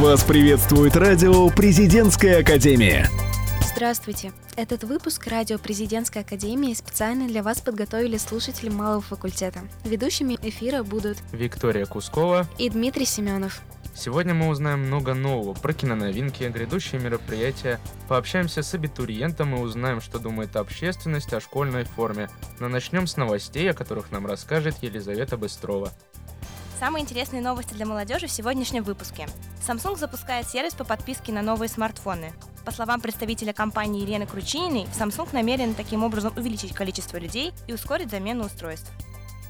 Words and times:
Вас 0.00 0.24
приветствует 0.24 0.96
радио 0.96 1.50
«Президентская 1.50 2.40
академия». 2.40 3.06
Здравствуйте! 3.62 4.32
Этот 4.56 4.82
выпуск 4.82 5.26
радио 5.26 5.58
Президентской 5.58 6.20
Академии 6.20 6.72
специально 6.72 7.28
для 7.28 7.42
вас 7.42 7.60
подготовили 7.60 8.16
слушатели 8.16 8.70
малого 8.70 9.02
факультета. 9.02 9.60
Ведущими 9.84 10.38
эфира 10.40 10.82
будут 10.84 11.18
Виктория 11.32 11.84
Кускова 11.84 12.48
и 12.56 12.70
Дмитрий 12.70 13.04
Семенов. 13.04 13.60
Сегодня 13.94 14.32
мы 14.32 14.48
узнаем 14.48 14.86
много 14.86 15.12
нового 15.12 15.52
про 15.52 15.74
киноновинки, 15.74 16.44
грядущие 16.44 16.98
мероприятия, 16.98 17.78
пообщаемся 18.08 18.62
с 18.62 18.72
абитуриентом 18.72 19.54
и 19.54 19.58
узнаем, 19.58 20.00
что 20.00 20.18
думает 20.18 20.56
общественность 20.56 21.34
о 21.34 21.40
школьной 21.40 21.84
форме. 21.84 22.30
Но 22.58 22.68
начнем 22.68 23.06
с 23.06 23.18
новостей, 23.18 23.70
о 23.70 23.74
которых 23.74 24.10
нам 24.12 24.24
расскажет 24.24 24.76
Елизавета 24.80 25.36
Быстрова. 25.36 25.92
Самые 26.80 27.02
интересные 27.02 27.42
новости 27.42 27.74
для 27.74 27.84
молодежи 27.84 28.26
в 28.26 28.30
сегодняшнем 28.30 28.84
выпуске. 28.84 29.28
Samsung 29.60 29.98
запускает 29.98 30.48
сервис 30.48 30.72
по 30.72 30.82
подписке 30.82 31.30
на 31.30 31.42
новые 31.42 31.68
смартфоны. 31.68 32.32
По 32.64 32.70
словам 32.70 33.02
представителя 33.02 33.52
компании 33.52 34.00
Елены 34.00 34.26
Кручининой, 34.26 34.86
Samsung 34.98 35.28
намерен 35.34 35.74
таким 35.74 36.04
образом 36.04 36.32
увеличить 36.38 36.72
количество 36.72 37.18
людей 37.18 37.52
и 37.66 37.74
ускорить 37.74 38.10
замену 38.10 38.46
устройств. 38.46 38.90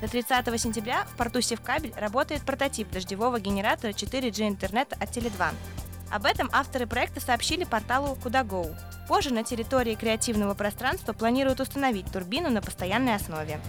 До 0.00 0.08
30 0.08 0.60
сентября 0.60 1.04
в 1.04 1.16
порту 1.16 1.40
Севкабель 1.40 1.94
работает 1.96 2.42
прототип 2.42 2.90
дождевого 2.90 3.38
генератора 3.38 3.92
4G 3.92 4.48
интернета 4.48 4.96
от 4.98 5.16
Теле2. 5.16 5.54
Об 6.10 6.26
этом 6.26 6.50
авторы 6.52 6.88
проекта 6.88 7.20
сообщили 7.20 7.62
порталу 7.62 8.16
Куда.Go. 8.24 8.76
Позже 9.06 9.32
на 9.32 9.44
территории 9.44 9.94
креативного 9.94 10.54
пространства 10.54 11.12
планируют 11.12 11.60
установить 11.60 12.10
турбину 12.10 12.50
на 12.50 12.60
постоянной 12.60 13.14
основе. 13.14 13.60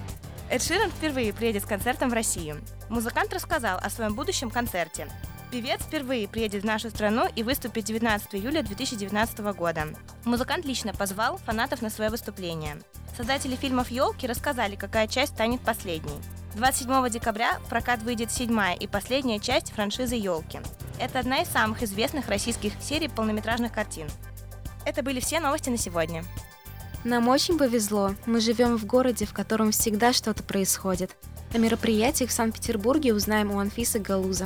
Эд 0.52 0.62
Ширен 0.62 0.92
впервые 0.92 1.32
приедет 1.32 1.64
с 1.64 1.66
концертом 1.66 2.10
в 2.10 2.14
Россию. 2.14 2.60
Музыкант 2.90 3.34
рассказал 3.34 3.80
о 3.82 3.90
своем 3.90 4.16
будущем 4.16 4.52
концерте. 4.52 5.08
Певец 5.50 5.80
впервые 5.82 6.28
приедет 6.28 6.64
в 6.64 6.66
нашу 6.66 6.90
страну 6.90 7.26
и 7.34 7.42
выступит 7.42 7.86
19 7.86 8.36
июля 8.36 8.62
2019 8.62 9.40
года. 9.56 9.88
Музыкант 10.26 10.66
лично 10.66 10.94
позвал 10.94 11.38
фанатов 11.38 11.82
на 11.82 11.90
свое 11.90 12.10
выступление. 12.10 12.82
Создатели 13.16 13.56
фильмов 13.56 13.92
«Елки» 13.92 14.28
рассказали, 14.28 14.76
какая 14.76 15.08
часть 15.08 15.36
станет 15.36 15.62
последней. 15.62 16.20
27 16.56 17.10
декабря 17.10 17.58
в 17.60 17.70
прокат 17.70 18.02
выйдет 18.04 18.30
седьмая 18.30 18.76
и 18.76 18.88
последняя 18.88 19.40
часть 19.40 19.72
франшизы 19.72 20.16
«Елки». 20.16 20.60
Это 21.00 21.20
одна 21.20 21.44
из 21.44 21.48
самых 21.48 21.82
известных 21.82 22.28
российских 22.28 22.74
серий 22.82 23.08
полнометражных 23.08 23.72
картин. 23.72 24.10
Это 24.86 25.02
были 25.02 25.22
все 25.22 25.40
новости 25.40 25.70
на 25.70 25.78
сегодня. 25.78 26.26
Нам 27.04 27.30
очень 27.30 27.58
повезло. 27.58 28.12
Мы 28.28 28.40
живем 28.40 28.78
в 28.78 28.86
городе, 28.86 29.26
в 29.26 29.34
котором 29.34 29.72
всегда 29.72 30.14
что-то 30.14 30.44
происходит. 30.44 31.16
О 31.52 31.58
мероприятиях 31.58 32.30
в 32.30 32.34
Санкт-Петербурге 32.34 33.16
узнаем 33.16 33.52
у 33.52 33.60
Анфисы 33.60 33.98
Галуза. 33.98 34.46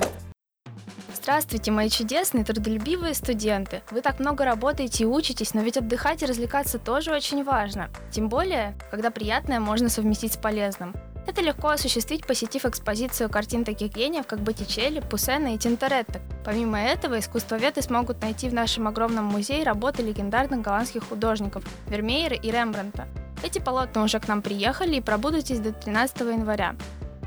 Здравствуйте, 1.14 1.72
мои 1.72 1.90
чудесные, 1.90 2.46
трудолюбивые 2.46 3.14
студенты. 3.14 3.82
Вы 3.92 4.02
так 4.02 4.20
много 4.20 4.46
работаете 4.46 5.04
и 5.04 5.08
учитесь, 5.08 5.54
но 5.54 5.64
ведь 5.64 5.76
отдыхать 5.76 6.24
и 6.24 6.26
развлекаться 6.26 6.80
тоже 6.80 7.12
очень 7.12 7.44
важно. 7.44 7.90
Тем 8.10 8.30
более, 8.30 8.78
когда 8.90 9.12
приятное 9.12 9.60
можно 9.60 9.90
совместить 9.90 10.34
с 10.34 10.38
полезным. 10.38 10.96
Это 11.28 11.42
легко 11.42 11.70
осуществить, 11.70 12.26
посетив 12.26 12.66
экспозицию 12.66 13.30
картин 13.30 13.64
таких 13.64 13.92
гениев, 13.94 14.28
как 14.28 14.42
Боттичелли, 14.42 15.00
Пуссена 15.00 15.56
и 15.56 15.58
Тинторетто. 15.58 16.22
Помимо 16.44 16.80
этого, 16.80 17.20
искусствоведы 17.20 17.82
смогут 17.82 18.22
найти 18.22 18.48
в 18.48 18.54
нашем 18.54 18.88
огромном 18.88 19.26
музее 19.26 19.64
работы 19.64 20.04
легендарных 20.04 20.62
голландских 20.62 21.08
художников 21.08 21.64
Вермеера 21.88 22.36
и 22.36 22.52
Рембранта. 22.52 23.08
Эти 23.44 23.60
полотна 23.60 24.04
уже 24.04 24.20
к 24.20 24.28
нам 24.28 24.42
приехали 24.42 24.98
и 24.98 25.02
пробудут 25.02 25.42
здесь 25.42 25.60
до 25.60 25.72
13 25.72 26.22
января. 26.22 26.76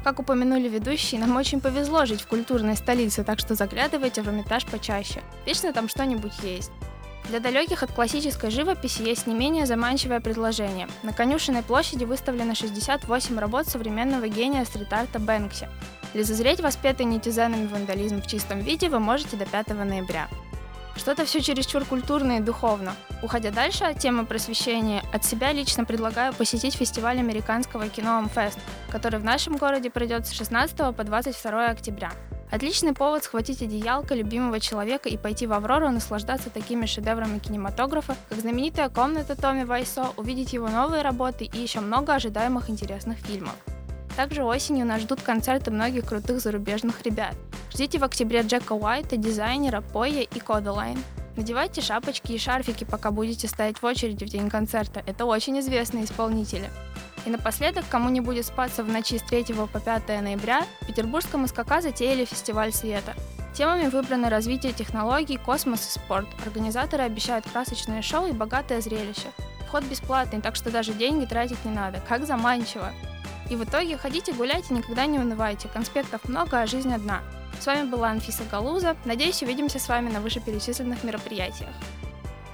Как 0.05 0.21
упомянули 0.21 0.69
ведущие, 0.69 1.21
нам 1.21 1.37
очень 1.37 1.61
повезло 1.61 2.07
жить 2.07 2.23
в 2.23 2.29
культурной 2.29 2.77
столице, 2.77 3.25
так 3.25 3.41
что 3.41 3.57
заглядывайте 3.57 4.23
в 4.23 4.29
Эрмитаж 4.29 4.65
почаще. 4.65 5.23
Вечно 5.45 5.73
там 5.73 5.89
что-нибудь 5.89 6.33
есть. 6.43 6.71
Для 7.29 7.41
далеких 7.41 7.83
от 7.83 7.93
классической 7.93 8.51
живописи 8.51 9.03
есть 9.03 9.27
не 9.27 9.35
менее 9.35 9.67
заманчивое 9.67 10.21
предложение. 10.21 10.89
На 11.03 11.13
Конюшенной 11.13 11.63
площади 11.63 12.05
выставлено 12.05 12.55
68 12.55 13.39
работ 13.39 13.69
современного 13.69 14.29
гения 14.29 14.65
стрит-арта 14.65 15.19
Бэнкси. 15.19 15.69
Лицезреть 16.15 16.61
воспетый 16.61 17.05
нетизанами 17.05 17.67
вандализм 17.67 18.23
в 18.23 18.27
чистом 18.27 18.61
виде 18.61 18.89
вы 18.89 18.99
можете 18.99 19.37
до 19.37 19.45
5 19.45 19.69
ноября. 19.69 20.29
Что-то 20.97 21.27
все 21.27 21.43
чересчур 21.43 21.85
культурно 21.85 22.39
и 22.39 22.41
духовно. 22.41 22.95
Уходя 23.23 23.51
дальше 23.51 23.85
от 23.85 23.99
темы 23.99 24.25
просвещения, 24.25 25.03
от 25.13 25.23
себя 25.23 25.53
лично 25.53 25.85
предлагаю 25.85 26.33
посетить 26.33 26.75
фестиваль 26.75 27.19
американского 27.19 27.91
кино 27.91 28.17
Амфест, 28.17 28.59
который 28.91 29.21
в 29.21 29.25
нашем 29.25 29.59
городе 29.59 29.91
пройдет 29.91 30.27
с 30.27 30.33
16 30.33 30.97
по 30.97 31.05
22 31.05 31.67
октября. 31.67 32.11
Отличный 32.51 32.95
повод 32.95 33.25
схватить 33.25 33.63
одеялко 33.63 34.15
любимого 34.15 34.59
человека 34.59 35.11
и 35.11 35.19
пойти 35.19 35.47
в 35.47 35.53
Аврору 35.53 35.91
наслаждаться 35.91 36.49
такими 36.49 36.87
шедеврами 36.87 37.39
кинематографа, 37.39 38.17
как 38.29 38.41
знаменитая 38.41 38.89
комната 38.89 39.37
Томми 39.37 39.65
Вайсо, 39.65 40.09
увидеть 40.17 40.55
его 40.55 40.69
новые 40.69 41.03
работы 41.03 41.45
и 41.45 41.59
еще 41.59 41.81
много 41.81 42.15
ожидаемых 42.15 42.71
интересных 42.71 43.19
фильмов. 43.19 43.55
Также 44.17 44.45
осенью 44.45 44.87
нас 44.87 45.03
ждут 45.03 45.21
концерты 45.21 45.71
многих 45.71 46.07
крутых 46.07 46.41
зарубежных 46.41 47.03
ребят. 47.03 47.35
Ждите 47.71 47.99
в 47.99 48.05
октябре 48.05 48.41
Джека 48.41 48.73
Уайта, 48.73 49.17
дизайнера, 49.19 49.83
Поя 49.83 50.23
и 50.23 50.41
Кодалайн. 50.41 50.99
Надевайте 51.37 51.83
шапочки 51.83 52.33
и 52.33 52.39
шарфики, 52.39 52.83
пока 52.83 53.11
будете 53.11 53.47
стоять 53.47 53.81
в 53.81 53.85
очереди 53.85 54.25
в 54.25 54.29
день 54.29 54.49
концерта. 54.51 55.05
Это 55.07 55.25
очень 55.25 55.61
известные 55.61 56.05
исполнители. 56.05 56.69
И 57.29 57.31
напоследок, 57.31 57.85
кому 57.91 58.09
не 58.09 58.23
будет 58.23 58.47
спаться 58.47 58.83
в 58.83 58.89
ночи 58.89 59.19
с 59.19 59.23
3 59.23 59.53
по 59.53 59.81
5 59.81 60.09
ноября, 60.23 60.65
в 60.81 60.87
Петербургском 60.87 61.47
СКК 61.47 61.83
затеяли 61.83 62.25
фестиваль 62.25 62.73
света. 62.73 63.13
Темами 63.53 63.89
выбраны 63.89 64.31
развитие 64.31 64.73
технологий, 64.73 65.37
космос 65.37 65.87
и 65.87 65.99
спорт. 65.99 66.27
Организаторы 66.47 67.03
обещают 67.03 67.45
красочное 67.47 68.01
шоу 68.01 68.29
и 68.29 68.33
богатое 68.33 68.81
зрелище. 68.81 69.29
Вход 69.67 69.85
бесплатный, 69.85 70.41
так 70.41 70.57
что 70.57 70.71
даже 70.71 70.95
деньги 70.95 71.27
тратить 71.27 71.63
не 71.67 71.71
надо. 71.71 72.01
Как 72.09 72.25
заманчиво! 72.25 72.93
И 73.51 73.57
в 73.57 73.65
итоге 73.65 73.99
ходите 73.99 74.33
гуляйте, 74.33 74.73
никогда 74.73 75.05
не 75.05 75.19
унывайте. 75.19 75.69
Конспектов 75.69 76.27
много, 76.27 76.63
а 76.63 76.67
жизнь 76.67 76.95
одна. 76.95 77.21
С 77.61 77.67
вами 77.67 77.91
была 77.91 78.09
Анфиса 78.09 78.45
Галуза. 78.51 78.97
Надеюсь, 79.05 79.43
увидимся 79.43 79.79
с 79.79 79.87
вами 79.87 80.09
на 80.09 80.23
вышеперечисленных 80.23 81.05
мероприятиях. 81.05 81.75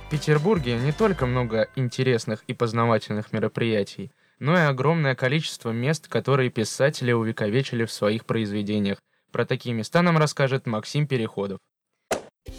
В 0.09 0.11
Петербурге 0.11 0.79
не 0.79 0.91
только 0.91 1.27
много 1.27 1.69
интересных 1.77 2.43
и 2.49 2.55
познавательных 2.55 3.33
мероприятий, 3.33 4.11
но 4.45 4.59
и 4.59 4.61
огромное 4.61 5.15
количество 5.15 5.71
мест, 5.71 6.07
которые 6.07 6.51
писатели 6.51 7.13
увековечили 7.13 7.87
в 7.87 7.91
своих 7.91 8.27
произведениях. 8.27 8.99
Про 9.33 9.47
такие 9.47 9.75
места 9.75 10.03
нам 10.03 10.19
расскажет 10.19 10.67
Максим 10.67 11.07
Переходов. 11.07 11.61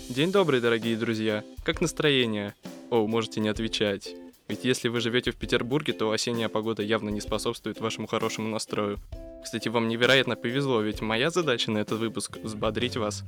День 0.09 0.31
добрый, 0.31 0.62
дорогие 0.62 0.97
друзья. 0.97 1.44
Как 1.63 1.81
настроение? 1.81 2.56
О, 2.90 3.06
можете 3.06 3.40
не 3.40 3.50
отвечать. 3.50 4.16
Ведь 4.47 4.63
если 4.63 4.89
вы 4.89 5.01
живете 5.01 5.31
в 5.31 5.35
Петербурге, 5.35 5.94
то 5.94 6.11
осенняя 6.11 6.50
погода 6.50 6.83
явно 6.83 7.09
не 7.09 7.22
способствует 7.22 7.81
вашему 7.81 8.07
хорошему 8.07 8.47
настрою. 8.47 9.00
Кстати, 9.44 9.69
вам 9.69 9.88
невероятно 9.88 10.35
повезло, 10.35 10.81
ведь 10.81 11.01
моя 11.01 11.29
задача 11.29 11.72
на 11.72 11.79
этот 11.79 12.00
выпуск— 12.00 12.38
взбодрить 12.44 12.97
вас. 12.97 13.23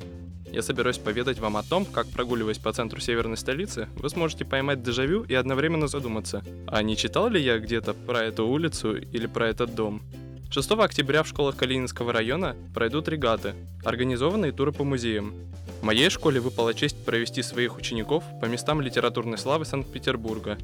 Я 0.52 0.62
собираюсь 0.62 0.98
поведать 0.98 1.40
вам 1.40 1.58
о 1.58 1.64
том, 1.64 1.86
как, 1.86 2.08
прогуливаясь 2.08 2.58
по 2.58 2.72
центру 2.72 3.00
северной 3.00 3.38
столицы, 3.38 3.88
вы 3.96 4.10
сможете 4.10 4.46
поймать 4.46 4.82
дежавю 4.82 5.24
и 5.24 5.34
одновременно 5.34 5.88
задуматься, 5.88 6.44
а 6.68 6.82
не 6.82 6.96
читал 6.96 7.30
ли 7.30 7.42
я 7.42 7.60
где-то 7.60 7.94
про 7.94 8.24
эту 8.24 8.48
улицу 8.48 8.96
или 8.98 9.28
про 9.28 9.50
этот 9.50 9.76
дом? 9.76 10.02
6 10.50 10.72
октября 10.72 11.24
в 11.24 11.28
школах 11.28 11.58
Калининского 11.58 12.14
района 12.14 12.56
пройдут 12.74 13.10
регаты, 13.10 13.54
организованные 13.84 14.54
туры 14.54 14.72
по 14.72 14.84
музеям. 14.84 15.34
В 15.82 15.84
моей 15.84 16.10
школе 16.10 16.40
выпала 16.40 16.74
честь 16.74 17.04
провести 17.06 17.44
своих 17.44 17.78
учеников 17.78 18.24
по 18.42 18.46
местам 18.46 18.82
литературной 18.82 19.38
славы 19.38 19.66
Санкт-Петербурга. 19.66 20.58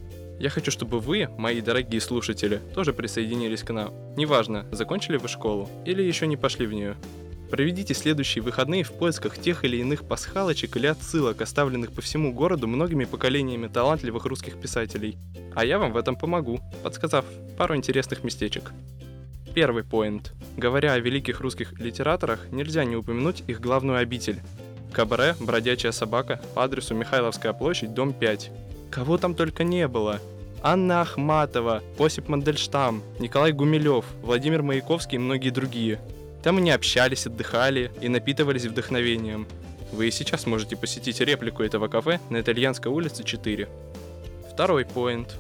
Я 0.44 0.50
хочу, 0.50 0.72
чтобы 0.72 1.00
вы, 1.00 1.30
мои 1.38 1.62
дорогие 1.62 2.02
слушатели, 2.02 2.60
тоже 2.76 2.92
присоединились 2.92 3.64
к 3.64 3.72
нам. 3.72 3.94
Неважно, 4.18 4.66
закончили 4.74 5.16
вы 5.16 5.30
школу 5.30 5.70
или 5.86 6.04
еще 6.04 6.28
не 6.28 6.36
пошли 6.36 6.66
в 6.66 6.74
нее. 6.74 6.98
Проведите 7.50 7.94
следующие 7.94 8.44
выходные 8.44 8.84
в 8.84 8.92
поисках 8.92 9.38
тех 9.38 9.64
или 9.64 9.78
иных 9.78 10.06
пасхалочек 10.06 10.76
или 10.76 10.88
отсылок, 10.88 11.42
оставленных 11.42 11.94
по 11.94 12.02
всему 12.02 12.34
городу 12.34 12.68
многими 12.68 13.06
поколениями 13.06 13.68
талантливых 13.68 14.26
русских 14.26 14.60
писателей. 14.60 15.18
А 15.56 15.64
я 15.64 15.80
вам 15.80 15.94
в 15.94 15.98
этом 15.98 16.18
помогу, 16.18 16.60
подсказав 16.84 17.24
пару 17.58 17.78
интересных 17.78 18.26
местечек. 18.26 18.74
Первый 19.56 19.86
поинт. 19.86 20.34
Говоря 20.58 20.92
о 20.92 21.00
великих 21.00 21.40
русских 21.40 21.80
литераторах, 21.80 22.52
нельзя 22.52 22.84
не 22.84 22.98
упомянуть 22.98 23.46
их 23.48 23.62
главную 23.62 24.00
обитель. 24.00 24.42
Кабаре 24.92 25.38
«Бродячая 25.40 25.94
собака» 25.94 26.42
по 26.54 26.66
адресу 26.66 26.96
Михайловская 26.96 27.54
площадь, 27.54 27.94
дом 27.94 28.12
5. 28.12 28.52
Кого 28.92 29.18
там 29.18 29.36
только 29.36 29.64
не 29.64 29.88
было. 29.88 30.20
Анна 30.66 31.02
Ахматова, 31.02 31.84
Осип 32.00 32.30
Мандельштам, 32.30 33.04
Николай 33.20 33.52
Гумилев, 33.52 34.06
Владимир 34.22 34.64
Маяковский 34.64 35.18
и 35.18 35.20
многие 35.20 35.50
другие. 35.50 36.00
Там 36.42 36.56
они 36.56 36.72
общались, 36.72 37.28
отдыхали 37.28 37.92
и 38.00 38.08
напитывались 38.08 38.64
вдохновением. 38.64 39.46
Вы 39.92 40.08
и 40.08 40.12
сейчас 40.12 40.46
можете 40.46 40.78
посетить 40.78 41.20
реплику 41.20 41.64
этого 41.64 41.90
кафе 41.90 42.22
на 42.30 42.40
Итальянской 42.40 42.90
улице 42.90 43.26
4. 43.26 43.68
Второй 44.54 44.86
поинт. 44.86 45.36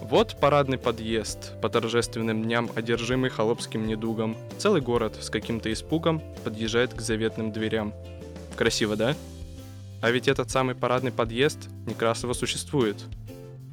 Вот 0.00 0.36
парадный 0.40 0.78
подъезд, 0.78 1.52
по 1.60 1.68
торжественным 1.68 2.42
дням 2.42 2.70
одержимый 2.74 3.28
холопским 3.28 3.86
недугом. 3.86 4.38
Целый 4.56 4.80
город 4.80 5.18
с 5.20 5.28
каким-то 5.28 5.70
испугом 5.70 6.22
подъезжает 6.44 6.94
к 6.94 7.00
заветным 7.02 7.52
дверям. 7.52 7.92
Красиво, 8.56 8.96
да? 8.96 9.14
А 10.00 10.10
ведь 10.10 10.28
этот 10.28 10.50
самый 10.50 10.74
парадный 10.74 11.12
подъезд 11.12 11.68
Некрасова 11.86 12.32
существует. 12.32 12.96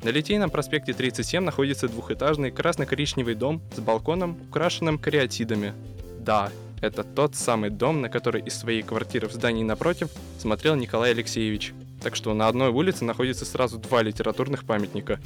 На 0.02 0.10
Литейном 0.10 0.50
проспекте 0.50 0.94
37 0.94 1.44
находится 1.44 1.90
двухэтажный 1.90 2.52
красно-коричневый 2.52 3.36
дом 3.36 3.62
с 3.76 3.80
балконом, 3.80 4.38
украшенным 4.48 4.98
кариатидами. 4.98 5.74
Да, 6.20 6.52
это 6.82 7.04
тот 7.04 7.36
самый 7.36 7.70
дом, 7.70 8.00
на 8.00 8.08
который 8.08 8.42
из 8.42 8.58
своей 8.58 8.82
квартиры 8.82 9.28
в 9.28 9.34
здании 9.34 9.64
напротив 9.64 10.10
смотрел 10.38 10.76
Николай 10.76 11.12
Алексеевич. 11.12 11.74
Так 12.02 12.16
что 12.16 12.34
на 12.34 12.48
одной 12.48 12.70
улице 12.70 13.04
находится 13.04 13.44
сразу 13.44 13.78
два 13.78 14.02
литературных 14.02 14.64
памятника. 14.64 15.20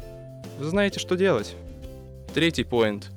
Вы 0.58 0.66
знаете, 0.66 1.00
что 1.00 1.16
делать. 1.16 1.56
Третий 2.34 2.64
поинт. 2.64 3.12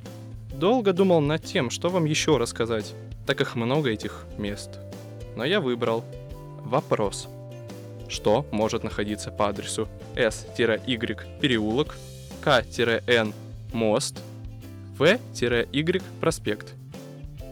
Долго 0.55 0.93
думал 0.93 1.23
над 1.23 1.43
тем, 1.43 1.71
что 1.71 1.89
вам 1.89 2.05
еще 2.05 2.37
рассказать, 2.37 2.93
так 3.27 3.39
как 3.39 3.57
много 3.57 3.89
этих 3.91 4.27
мест. 4.37 4.79
Но 5.37 5.45
я 5.45 5.63
выбрал 5.63 6.05
вопрос. 6.65 7.29
Что 8.09 8.47
может 8.51 8.85
находиться 8.85 9.31
по 9.31 9.49
адресу 9.49 9.89
S-Y 10.15 11.19
переулок, 11.41 11.97
К-Н 12.43 13.35
мост, 13.73 14.19
В-Y 14.97 16.03
проспект? 16.21 16.75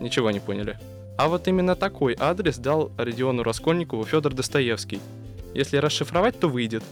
Ничего 0.00 0.30
не 0.30 0.40
поняли. 0.40 0.78
А 1.16 1.28
вот 1.28 1.46
именно 1.46 1.76
такой 1.76 2.16
адрес 2.18 2.58
дал 2.58 2.90
Родиону 2.96 3.42
Раскольникову 3.42 4.04
Федор 4.04 4.34
Достоевский. 4.34 5.00
Если 5.54 5.76
расшифровать, 5.76 6.38
то 6.40 6.48
выйдет. 6.48 6.82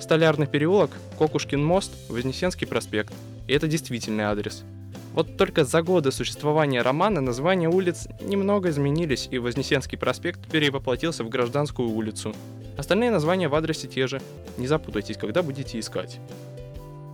Столярный 0.00 0.46
переулок, 0.46 0.90
Кокушкин 1.18 1.62
мост, 1.62 1.92
Вознесенский 2.08 2.66
проспект. 2.66 3.12
И 3.46 3.52
это 3.52 3.68
действительный 3.68 4.24
адрес. 4.24 4.64
Вот 5.12 5.36
только 5.38 5.64
за 5.64 5.82
годы 5.82 6.12
существования 6.12 6.82
романа 6.82 7.22
названия 7.22 7.68
улиц 7.68 8.06
немного 8.20 8.68
изменились, 8.68 9.28
и 9.30 9.38
Вознесенский 9.38 9.96
проспект 9.96 10.46
перевоплотился 10.50 11.24
в 11.24 11.30
Гражданскую 11.30 11.88
улицу. 11.88 12.34
Остальные 12.76 13.10
названия 13.10 13.48
в 13.48 13.54
адресе 13.54 13.88
те 13.88 14.06
же. 14.06 14.20
Не 14.58 14.66
запутайтесь, 14.66 15.16
когда 15.16 15.42
будете 15.42 15.78
искать. 15.78 16.18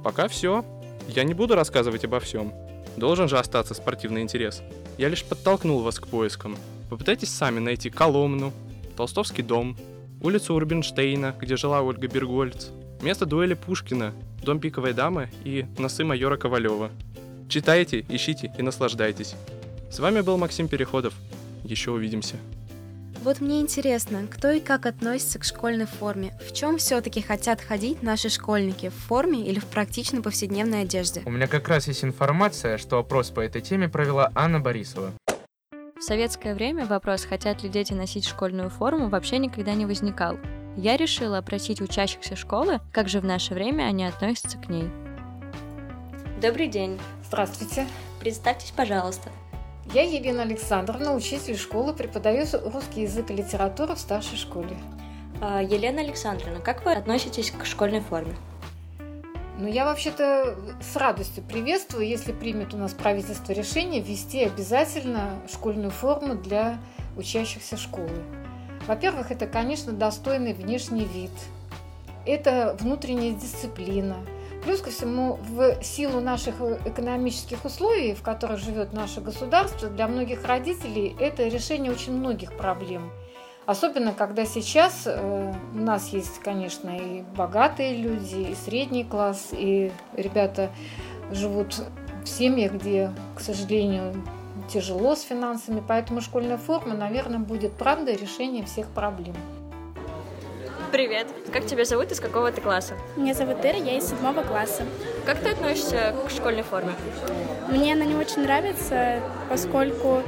Пока 0.05 0.29
все. 0.29 0.64
Я 1.09 1.25
не 1.25 1.35
буду 1.35 1.55
рассказывать 1.55 2.05
обо 2.05 2.20
всем. 2.20 2.53
Должен 2.97 3.29
же 3.29 3.38
остаться 3.38 3.75
спортивный 3.75 4.23
интерес. 4.23 4.62
Я 4.99 5.09
лишь 5.09 5.25
подтолкнул 5.25 5.81
вас 5.81 5.99
к 5.99 6.06
поискам. 6.06 6.56
Попытайтесь 6.91 7.31
сами 7.31 7.59
найти 7.59 7.88
Коломну, 7.88 8.53
Толстовский 8.97 9.43
дом, 9.43 9.76
улицу 10.20 10.55
Урбинштейна, 10.55 11.35
где 11.41 11.56
жила 11.56 11.81
Ольга 11.81 12.06
Бергольц, 12.06 12.69
место 13.00 13.25
дуэли 13.25 13.55
Пушкина, 13.55 14.12
дом 14.43 14.61
пиковой 14.61 14.93
дамы 14.93 15.31
и 15.44 15.65
носы 15.79 16.05
майора 16.05 16.37
Ковалева. 16.37 16.91
Читайте, 17.49 18.05
ищите 18.08 18.53
и 18.58 18.62
наслаждайтесь. 18.62 19.35
С 19.91 19.99
вами 19.99 20.20
был 20.20 20.37
Максим 20.37 20.69
Переходов. 20.69 21.15
Еще 21.65 21.91
увидимся. 21.91 22.37
Вот 23.22 23.40
мне 23.40 23.60
интересно, 23.60 24.26
кто 24.28 24.50
и 24.50 24.58
как 24.58 24.84
относится 24.84 25.38
к 25.38 25.44
школьной 25.44 25.86
форме? 25.86 26.36
В 26.44 26.52
чем 26.52 26.76
все-таки 26.78 27.22
хотят 27.22 27.60
ходить 27.60 28.02
наши 28.02 28.28
школьники? 28.28 28.88
В 28.88 28.94
форме 28.94 29.46
или 29.46 29.60
в 29.60 29.66
практичной 29.66 30.20
повседневной 30.20 30.82
одежде? 30.82 31.22
У 31.24 31.30
меня 31.30 31.46
как 31.46 31.69
раз 31.69 31.86
есть 31.86 32.02
информация, 32.02 32.78
что 32.78 32.98
опрос 32.98 33.30
по 33.30 33.38
этой 33.38 33.62
теме 33.62 33.88
провела 33.88 34.32
Анна 34.34 34.58
Борисова. 34.58 35.12
В 35.70 36.02
советское 36.02 36.52
время 36.56 36.84
вопрос, 36.84 37.24
хотят 37.24 37.62
ли 37.62 37.69
дети 37.69 37.92
носить 37.92 38.24
школьную 38.24 38.70
форму, 38.70 39.08
вообще 39.08 39.38
никогда 39.38 39.74
не 39.74 39.86
возникал. 39.86 40.36
Я 40.76 40.96
решила 40.96 41.38
опросить 41.38 41.80
учащихся 41.80 42.34
школы, 42.34 42.80
как 42.92 43.08
же 43.08 43.20
в 43.20 43.24
наше 43.24 43.54
время 43.54 43.84
они 43.84 44.04
относятся 44.04 44.58
к 44.58 44.69
ней. 44.69 44.90
Добрый 46.40 46.66
день. 46.66 46.98
Здравствуйте. 47.28 47.86
Представьтесь, 48.19 48.72
пожалуйста. 48.72 49.30
Я 49.93 50.05
Елена 50.05 50.44
Александровна, 50.44 51.15
учитель 51.15 51.59
школы, 51.59 51.93
преподаю 51.93 52.47
русский 52.73 53.03
язык 53.03 53.31
и 53.31 53.35
литературу 53.35 53.94
в 53.94 53.99
старшей 53.99 54.39
школе. 54.39 54.75
А, 55.43 55.62
Елена 55.62 56.00
Александровна, 56.00 56.61
как 56.61 56.87
вы 56.87 56.93
относитесь 56.93 57.50
к 57.50 57.67
школьной 57.67 58.00
форме? 58.00 58.35
Ну, 59.59 59.69
я 59.69 59.85
вообще-то 59.85 60.56
с 60.81 60.97
радостью 60.97 61.44
приветствую, 61.44 62.09
если 62.09 62.33
примет 62.33 62.73
у 62.73 62.79
нас 62.79 62.94
правительство 62.94 63.53
решение 63.53 64.00
ввести 64.00 64.44
обязательно 64.44 65.39
школьную 65.53 65.91
форму 65.91 66.37
для 66.37 66.79
учащихся 67.19 67.77
школы. 67.77 68.23
Во-первых, 68.87 69.31
это, 69.31 69.47
конечно, 69.47 69.93
достойный 69.93 70.55
внешний 70.55 71.05
вид. 71.05 71.33
Это 72.25 72.79
внутренняя 72.81 73.35
дисциплина– 73.35 74.17
Плюс 74.64 74.81
ко 74.81 74.91
всему, 74.91 75.41
в 75.43 75.82
силу 75.82 76.20
наших 76.20 76.55
экономических 76.85 77.64
условий, 77.64 78.14
в 78.14 78.23
которых 78.23 78.59
живет 78.59 78.93
наше 78.93 79.20
государство, 79.20 79.88
для 79.88 80.06
многих 80.06 80.44
родителей 80.44 81.17
это 81.19 81.49
решение 81.49 81.91
очень 81.91 82.12
многих 82.12 82.56
проблем. 82.56 83.11
Особенно, 83.67 84.12
когда 84.12 84.44
сейчас 84.44 85.03
э, 85.06 85.53
у 85.73 85.76
нас 85.76 86.09
есть, 86.09 86.41
конечно, 86.41 86.91
и 86.91 87.23
богатые 87.37 87.97
люди, 87.97 88.50
и 88.50 88.55
средний 88.55 89.05
класс, 89.05 89.49
и 89.53 89.93
ребята 90.17 90.70
живут 91.31 91.75
в 92.25 92.29
семьях, 92.29 92.73
где, 92.73 93.12
к 93.37 93.41
сожалению, 93.41 94.15
тяжело 94.73 95.15
с 95.15 95.23
финансами, 95.23 95.82
поэтому 95.87 96.20
школьная 96.20 96.58
форма, 96.58 96.94
наверное, 96.94 97.38
будет 97.38 97.73
правда 97.73 98.12
решением 98.12 98.67
всех 98.67 98.88
проблем. 98.88 99.35
Привет. 100.93 101.27
Как 101.50 101.65
тебя 101.65 101.87
зовут, 101.87 102.12
из 102.12 102.21
какого 102.21 102.53
ты 102.53 102.61
класса? 102.61 102.99
Меня 103.17 103.33
зовут 103.33 103.65
Ира, 103.65 103.79
я 103.79 103.97
из 103.97 104.11
седьмого 104.11 104.43
класса. 104.43 104.85
Как 105.25 105.41
ты 105.41 105.49
относишься 105.49 106.15
к 106.27 106.31
школьной 106.31 106.65
форме? 106.65 106.93
Мне 107.71 107.94
она 107.94 108.05
не 108.05 108.15
очень 108.15 108.43
нравится, 108.43 109.23
поскольку 109.49 110.23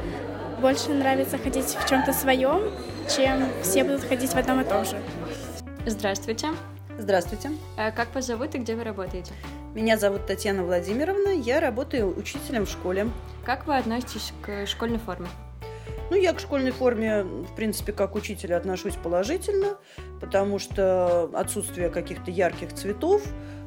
больше 0.63 0.89
нравится 0.95 1.37
ходить 1.37 1.67
в 1.67 1.87
чем-то 1.87 2.15
своем, 2.15 2.73
чем 3.15 3.47
все 3.63 3.85
будут 3.85 4.05
ходить 4.05 4.31
в 4.31 4.37
одном 4.39 4.63
и 4.63 4.65
том 4.65 4.87
же. 4.87 4.97
Здравствуйте. 5.85 6.49
Здравствуйте. 6.97 7.51
А 7.77 7.91
как 7.91 8.15
вас 8.15 8.25
зовут 8.25 8.55
и 8.55 8.59
где 8.59 8.75
вы 8.75 8.85
работаете? 8.85 9.35
Меня 9.75 9.99
зовут 9.99 10.27
Татьяна 10.27 10.65
Владимировна, 10.65 11.29
я 11.29 11.61
работаю 11.61 12.19
учителем 12.19 12.65
в 12.65 12.71
школе. 12.71 13.11
Как 13.45 13.67
вы 13.67 13.77
относитесь 13.77 14.33
к 14.41 14.65
школьной 14.67 14.99
форме? 14.99 15.29
Ну, 16.11 16.17
я 16.17 16.33
к 16.33 16.41
школьной 16.41 16.71
форме, 16.71 17.23
в 17.23 17.55
принципе, 17.56 17.93
как 17.93 18.15
учитель 18.15 18.55
отношусь 18.55 18.95
положительно, 18.95 19.79
потому 20.21 20.59
что 20.59 21.31
отсутствие 21.33 21.89
каких-то 21.89 22.31
ярких 22.31 22.75
цветов 22.75 23.23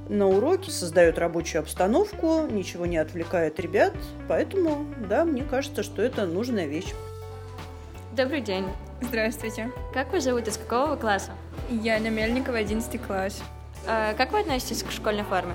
на 0.08 0.28
уроке 0.28 0.72
создает 0.72 1.18
рабочую 1.18 1.62
обстановку, 1.62 2.48
ничего 2.50 2.86
не 2.86 2.98
отвлекает 2.98 3.60
ребят, 3.60 3.94
поэтому, 4.28 4.86
да, 5.10 5.26
мне 5.26 5.44
кажется, 5.44 5.84
что 5.84 6.02
это 6.02 6.26
нужная 6.26 6.68
вещь. 6.68 6.94
Добрый 8.16 8.42
день. 8.42 8.66
Здравствуйте. 9.02 9.72
Как 9.94 10.14
вас 10.14 10.24
зовут, 10.24 10.48
из 10.48 10.58
какого 10.58 10.92
вы 10.92 10.98
класса? 10.98 11.32
Яна 11.70 12.10
Мельникова, 12.10 12.58
11 12.58 13.02
класс. 13.02 13.42
А 13.86 14.14
как 14.14 14.32
вы 14.32 14.40
относитесь 14.40 14.84
к 14.84 14.92
школьной 14.92 15.24
форме? 15.24 15.54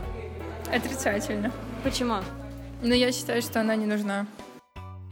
Отрицательно. 0.73 1.53
Почему? 1.83 2.17
Ну, 2.83 2.93
я 2.95 3.11
считаю, 3.13 3.41
что 3.43 3.61
она 3.61 3.75
не 3.77 3.87
нужна. 3.87 4.27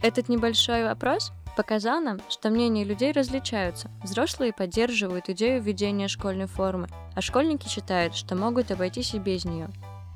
Этот 0.01 0.29
небольшой 0.29 0.83
вопрос 0.83 1.31
показал 1.55 2.01
нам, 2.01 2.19
что 2.29 2.49
мнения 2.49 2.83
людей 2.83 3.11
различаются. 3.11 3.89
Взрослые 4.03 4.53
поддерживают 4.53 5.29
идею 5.29 5.61
введения 5.61 6.07
школьной 6.07 6.47
формы, 6.47 6.87
а 7.15 7.21
школьники 7.21 7.67
считают, 7.67 8.15
что 8.15 8.35
могут 8.35 8.71
обойтись 8.71 9.13
и 9.13 9.19
без 9.19 9.45
нее. 9.45 9.69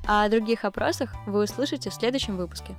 А 0.06 0.24
о 0.24 0.28
других 0.28 0.64
опросах 0.64 1.14
вы 1.26 1.42
услышите 1.42 1.90
в 1.90 1.94
следующем 1.94 2.36
выпуске. 2.36 2.74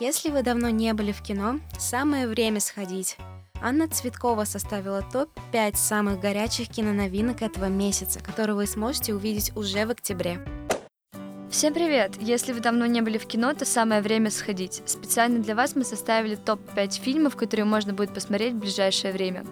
Если 0.00 0.30
вы 0.30 0.42
давно 0.42 0.68
не 0.68 0.92
были 0.92 1.12
в 1.12 1.22
кино, 1.22 1.60
самое 1.78 2.26
время 2.26 2.60
сходить. 2.60 3.16
Анна 3.62 3.88
Цветкова 3.88 4.44
составила 4.44 5.02
топ-5 5.02 5.76
самых 5.76 6.20
горячих 6.20 6.68
киноновинок 6.68 7.42
этого 7.42 7.66
месяца, 7.66 8.20
которые 8.20 8.56
вы 8.56 8.66
сможете 8.66 9.14
увидеть 9.14 9.56
уже 9.56 9.86
в 9.86 9.90
октябре. 9.90 10.65
Всем 11.48 11.72
привет! 11.72 12.16
Если 12.20 12.52
вы 12.52 12.58
давно 12.58 12.86
не 12.86 13.00
были 13.02 13.18
в 13.18 13.26
кино, 13.26 13.54
то 13.54 13.64
самое 13.64 14.02
время 14.02 14.30
сходить. 14.30 14.82
Специально 14.84 15.38
для 15.38 15.54
вас 15.54 15.76
мы 15.76 15.84
составили 15.84 16.34
топ-5 16.34 17.00
фильмов, 17.00 17.36
которые 17.36 17.64
можно 17.64 17.94
будет 17.94 18.12
посмотреть 18.12 18.54
в 18.54 18.58
ближайшее 18.58 19.12
время. 19.12 19.44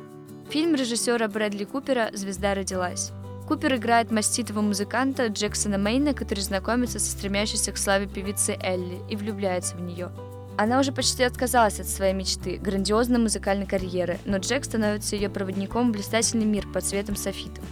Фильм 0.51 0.75
режиссера 0.75 1.29
Брэдли 1.29 1.63
Купера 1.65 2.11
«Звезда 2.13 2.55
родилась». 2.55 3.13
Купер 3.47 3.77
играет 3.77 4.11
маститого 4.11 4.61
музыканта 4.61 5.29
Джексона 5.29 5.79
Мейна, 5.79 6.15
который 6.15 6.41
знакомится 6.41 6.99
со 6.99 7.13
стремящейся 7.13 7.71
к 7.71 7.79
славе 7.79 8.09
певицей 8.09 8.59
Элли 8.61 8.99
и 9.09 9.15
влюбляется 9.15 9.77
в 9.77 9.81
нее. 9.81 10.11
Она 10.59 10.81
уже 10.81 10.91
почти 10.91 11.23
отказалась 11.23 11.79
от 11.79 11.87
своей 11.87 12.13
мечты– 12.13 12.57
грандиозной 12.63 13.21
музыкальной 13.21 13.67
карьеры, 13.67 14.19
но 14.25 14.39
Джек 14.39 14.65
становится 14.65 15.15
ее 15.15 15.29
проводником 15.29 15.91
в 15.91 15.93
блистательный 15.93 16.47
мир 16.47 16.67
под 16.73 16.85
цветом 16.85 17.15
софитов. 17.15 17.65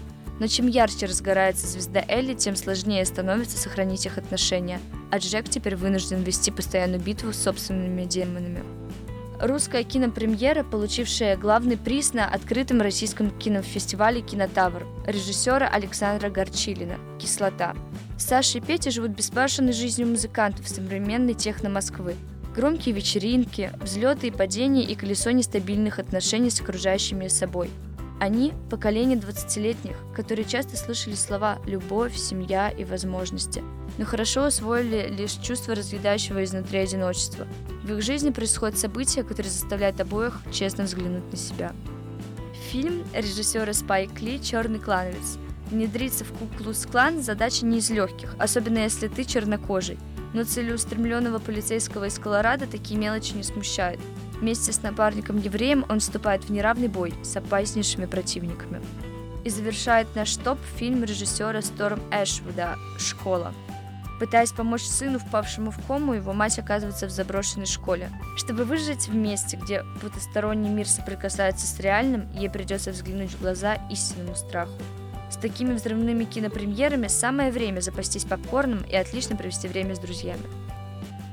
Но 0.42 0.49
чем 0.49 0.66
ярче 0.66 1.06
разгорается 1.06 1.68
звезда 1.68 2.04
Элли, 2.08 2.34
тем 2.34 2.56
сложнее 2.56 3.04
становится 3.04 3.56
сохранить 3.56 4.06
их 4.06 4.18
отношения, 4.18 4.80
а 5.12 5.18
Джек 5.18 5.49
теперь 5.49 5.76
вынужден 5.76 6.25
вести 6.25 6.50
постоянную 6.50 7.00
битву 7.00 7.32
с 7.32 7.37
собственными 7.37 8.06
демонами. 8.06 8.64
Русская 9.40 9.84
кинопремьера, 9.84 10.64
получившая 10.64 11.37
главный 11.37 11.76
приз 11.76 12.12
на 12.12 12.26
открытом 12.26 12.80
российском 12.80 13.30
кинофестивале 13.30 14.20
«Кинотавр» 14.20 14.84
режиссера 15.06 15.68
Александра 15.68 16.28
Горчилина 16.28 16.96
«Кислота». 17.20 17.76
Саша 18.18 18.58
и 18.58 18.61
Петя 18.61 18.90
живут 18.90 19.12
беспашенной 19.12 19.72
жизнью 19.72 20.08
музыкантов 20.08 20.66
современной 20.66 21.34
техно-Москвы. 21.34 22.16
Громкие 22.56 22.96
вечеринки, 22.96 23.70
взлеты 23.80 24.26
и 24.26 24.32
падения 24.32 24.82
и 24.82 24.96
колесо 24.96 25.30
нестабильных 25.30 26.00
отношений 26.00 26.50
с 26.50 26.61
окружающими 26.61 27.28
собой– 27.28 27.70
Они– 28.22 28.52
поколение 28.70 29.18
20-летних, 29.18 29.96
которые 30.14 30.44
часто 30.44 30.76
слышали 30.76 31.16
слова 31.16 31.58
«любовь», 31.66 32.14
«семья» 32.14 32.70
и 32.70 32.84
«возможности», 32.84 33.64
но 33.98 34.04
хорошо 34.04 34.44
освоили 34.44 35.08
лишь 35.08 35.32
чувство 35.32 35.74
разъедающего 35.74 36.44
изнутри 36.44 36.78
одиночества. 36.78 37.48
В 37.82 37.92
их 37.92 38.00
жизни 38.00 38.30
происходят 38.30 38.78
события, 38.78 39.24
которые 39.24 39.50
заставляют 39.50 40.00
обоих 40.00 40.40
честно 40.52 40.84
взглянуть 40.84 41.28
на 41.32 41.36
себя. 41.36 41.72
Фильм 42.70 43.02
режиссера 43.12 43.72
Спайк 43.72 44.20
Ли 44.20 44.40
«Черный 44.40 44.78
клановец». 44.78 45.36
Внедриться 45.68 46.24
в 46.24 46.32
Куклус-клан 46.34 47.24
задача 47.24 47.66
не 47.66 47.78
из 47.78 47.90
легких, 47.90 48.36
особенно 48.38 48.78
если 48.78 49.08
ты 49.08 49.24
чернокожий. 49.24 49.98
Но 50.32 50.44
целеустремленного 50.44 51.40
полицейского 51.40 52.04
из 52.04 52.20
Колорадо 52.20 52.68
такие 52.68 53.00
мелочи 53.00 53.32
не 53.32 53.42
смущают. 53.42 54.00
Вместе 54.42 54.72
с 54.72 54.82
напарником-евреем 54.82 55.87
он 55.88 56.00
вступает 56.00 56.44
в 56.44 56.50
неравный 56.50 56.88
бой 56.88 57.14
с 57.22 57.37
опаснейшими 57.37 58.06
противниками. 58.06 58.82
И 59.44 59.50
завершает 59.50 60.08
наш 60.16 60.34
топ 60.34 60.58
фильм 60.76 61.04
режиссера 61.04 61.62
Сторм 61.62 62.00
Эшвуда 62.11 62.76
«Школа». 62.99 63.54
Пытаясь 64.18 64.50
помочь 64.50 64.82
сыну, 64.82 65.20
впавшему 65.20 65.70
в 65.70 65.87
кому, 65.87 66.14
его 66.14 66.32
мать 66.32 66.58
оказывается 66.58 67.06
в 67.06 67.11
заброшенной 67.11 67.66
школе. 67.66 68.11
Чтобы 68.37 68.64
выжить 68.64 69.06
в 69.06 69.14
месте, 69.14 69.56
где 69.56 69.84
потусторонний 70.00 70.70
мир 70.70 70.88
соприкасается 70.88 71.68
с 71.68 71.78
реальным, 71.78 72.28
ей 72.32 72.50
придется 72.50 72.90
взглянуть 72.90 73.30
в 73.30 73.40
глаза 73.40 73.76
истинному 73.90 74.34
страху. 74.34 74.72
С 75.30 75.37
такими 75.37 75.72
взрывными 75.72 76.25
кинопремьерами 76.25 77.06
самое 77.06 77.52
время 77.52 77.80
запастись 77.80 78.25
попкорном 78.25 78.82
и 78.90 78.96
отлично 78.96 79.37
провести 79.37 79.68
время 79.68 79.94
с 79.94 80.00
друзьями. 80.00 80.42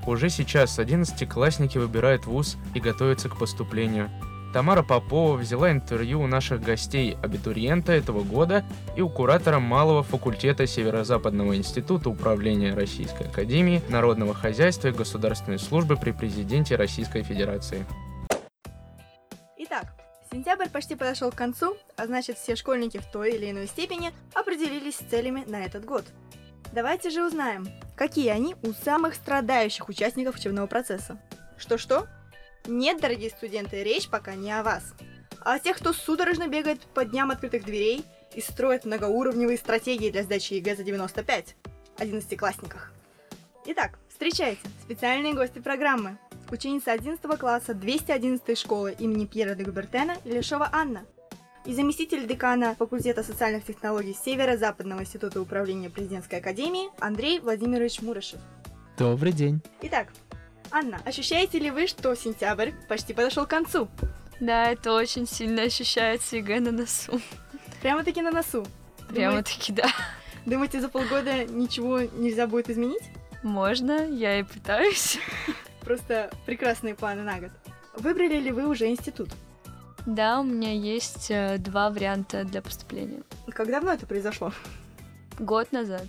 Уже 0.09 0.31
сейчас 0.31 0.79
11-классники 0.79 1.77
выбирают 1.77 2.25
вуз 2.25 2.57
и 2.73 2.79
готовятся 2.79 3.29
к 3.29 3.37
поступлению. 3.37 4.09
Тамара 4.51 4.81
Попова 4.81 5.37
взяла 5.37 5.71
интервью 5.71 6.21
у 6.21 6.25
наших 6.25 6.63
гостей, 6.63 7.15
абитуриента 7.21 7.91
этого 7.91 8.23
года 8.23 8.65
и 8.97 9.01
у 9.01 9.09
куратора 9.09 9.59
малого 9.59 10.01
факультета 10.01 10.65
Северо-Западного 10.65 11.55
института 11.55 12.09
управления 12.09 12.73
Российской 12.73 13.27
Академии 13.27 13.83
Народного 13.87 14.33
хозяйства 14.33 14.87
и 14.87 14.93
государственной 14.93 15.59
службы 15.59 15.95
при 15.95 16.09
президенте 16.09 16.75
Российской 16.75 17.21
Федерации. 17.21 17.85
Итак, 19.57 19.93
сентябрь 20.31 20.69
почти 20.69 20.95
подошел 20.95 21.29
к 21.29 21.35
концу, 21.35 21.77
а 21.97 22.07
значит 22.07 22.39
все 22.39 22.55
школьники 22.55 22.97
в 22.97 23.05
той 23.11 23.35
или 23.35 23.51
иной 23.51 23.67
степени 23.67 24.11
определились 24.33 24.95
с 24.95 25.07
целями 25.07 25.43
на 25.45 25.63
этот 25.63 25.85
год. 25.85 26.05
Давайте 26.71 27.11
же 27.11 27.23
узнаем, 27.23 27.67
какие 27.99 28.29
они 28.29 28.55
у 28.63 28.71
самых 28.71 29.13
страдающих 29.13 29.89
участников 29.89 30.37
учебного 30.37 30.67
процесса. 30.67 31.19
Что-что? 31.57 32.07
Нет, 32.65 33.01
дорогие 33.01 33.29
студенты, 33.29 33.83
речь 33.83 34.07
пока 34.07 34.35
не 34.35 34.57
о 34.57 34.63
вас, 34.63 34.93
а 35.41 35.55
о 35.55 35.59
тех, 35.59 35.75
кто 35.75 35.91
судорожно 35.91 36.47
бегает 36.47 36.79
по 36.93 37.03
дням 37.03 37.29
открытых 37.29 37.65
дверей 37.65 38.05
и 38.33 38.39
строит 38.39 38.85
многоуровневые 38.85 39.57
стратегии 39.57 40.11
для 40.11 40.23
сдачи 40.23 40.53
ЕГЭ 40.53 40.77
за 40.77 40.83
95, 40.83 41.55
11-классниках. 41.97 42.93
Итак, 43.65 43.99
встречайте, 44.07 44.61
специальные 44.81 45.33
гости 45.33 45.59
программы. 45.59 46.17
Ученица 46.49 46.93
11 46.93 47.21
класса 47.37 47.73
211 47.73 48.57
школы 48.57 48.95
имени 48.97 49.25
Пьера 49.25 49.55
де 49.55 49.65
Кубертена 49.65 50.15
Лешова 50.23 50.69
Анна– 50.71 51.05
и 51.65 51.73
заместитель 51.73 52.27
декана 52.27 52.75
факультета 52.75 53.23
социальных 53.23 53.65
технологий 53.65 54.13
Северо-Западного 54.13 55.01
института 55.01 55.41
управления 55.41 55.89
президентской 55.89 56.35
академии 56.35 56.89
Андрей 56.99 57.39
Владимирович 57.39 58.01
Мурашев. 58.01 58.39
Добрый 58.97 59.31
день. 59.31 59.61
Итак, 59.81 60.07
Анна, 60.71 60.99
ощущаете 61.05 61.59
ли 61.59 61.71
вы, 61.71 61.87
что 61.87 62.15
сентябрь 62.15 62.71
почти 62.87 63.13
подошел 63.13 63.45
к 63.45 63.49
концу? 63.49 63.87
Да, 64.39 64.71
это 64.71 64.93
очень 64.93 65.27
сильно 65.27 65.63
ощущается 65.63 66.37
ЕГЭ 66.37 66.59
на 66.61 66.71
носу. 66.71 67.19
Прямо-таки 67.81 68.21
на 68.21 68.31
носу? 68.31 68.65
Прямо-таки, 69.09 69.73
да. 69.73 69.87
Думаете, 70.45 70.79
за 70.79 70.89
полгода 70.89 71.45
ничего 71.45 71.99
нельзя 71.99 72.47
будет 72.47 72.69
изменить? 72.69 73.03
Можно, 73.43 74.07
я 74.07 74.39
и 74.39 74.43
пытаюсь. 74.43 75.19
Просто 75.81 76.29
прекрасные 76.45 76.95
планы 76.95 77.23
на 77.23 77.39
год. 77.39 77.51
Выбрали 77.95 78.37
ли 78.37 78.51
вы 78.51 78.67
уже 78.67 78.87
институт? 78.87 79.29
Да, 80.09 80.39
у 80.39 80.43
меня 80.43 80.73
есть 80.73 81.29
э, 81.29 81.59
два 81.59 81.91
варианта 81.91 82.43
для 82.43 82.63
поступления. 82.63 83.21
Как 83.53 83.69
давно 83.69 83.93
это 83.93 84.07
произошло? 84.07 84.51
Год 85.37 85.71
назад. 85.71 86.07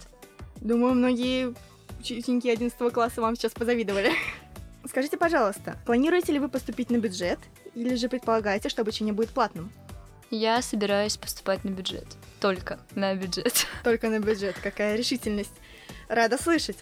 Думаю, 0.63 0.95
многие 0.95 1.55
ученики 1.99 2.51
11 2.51 2.95
класса 2.95 3.21
вам 3.21 3.37
сейчас 3.37 3.53
позавидовали. 3.53 4.13
Скажите, 4.89 5.19
пожалуйста, 5.19 5.77
планируете 5.85 6.33
ли 6.33 6.39
вы 6.39 6.49
поступить 6.49 6.89
на 6.89 6.97
бюджет 6.97 7.39
или 7.75 7.95
же 7.95 8.09
предполагаете, 8.09 8.71
что 8.71 8.81
обучение 8.81 9.13
будет 9.13 9.29
платным? 9.31 9.71
Я 10.31 10.63
собираюсь 10.63 11.19
поступать 11.19 11.63
на 11.65 11.69
бюджет. 11.69 12.07
Только 12.41 12.79
на 12.95 13.15
бюджет. 13.15 13.67
Только 13.85 14.09
на 14.09 14.19
бюджет. 14.19 14.57
Какая 14.63 14.97
решительность. 14.97 15.53
Рада 16.09 16.43
слышать. 16.43 16.79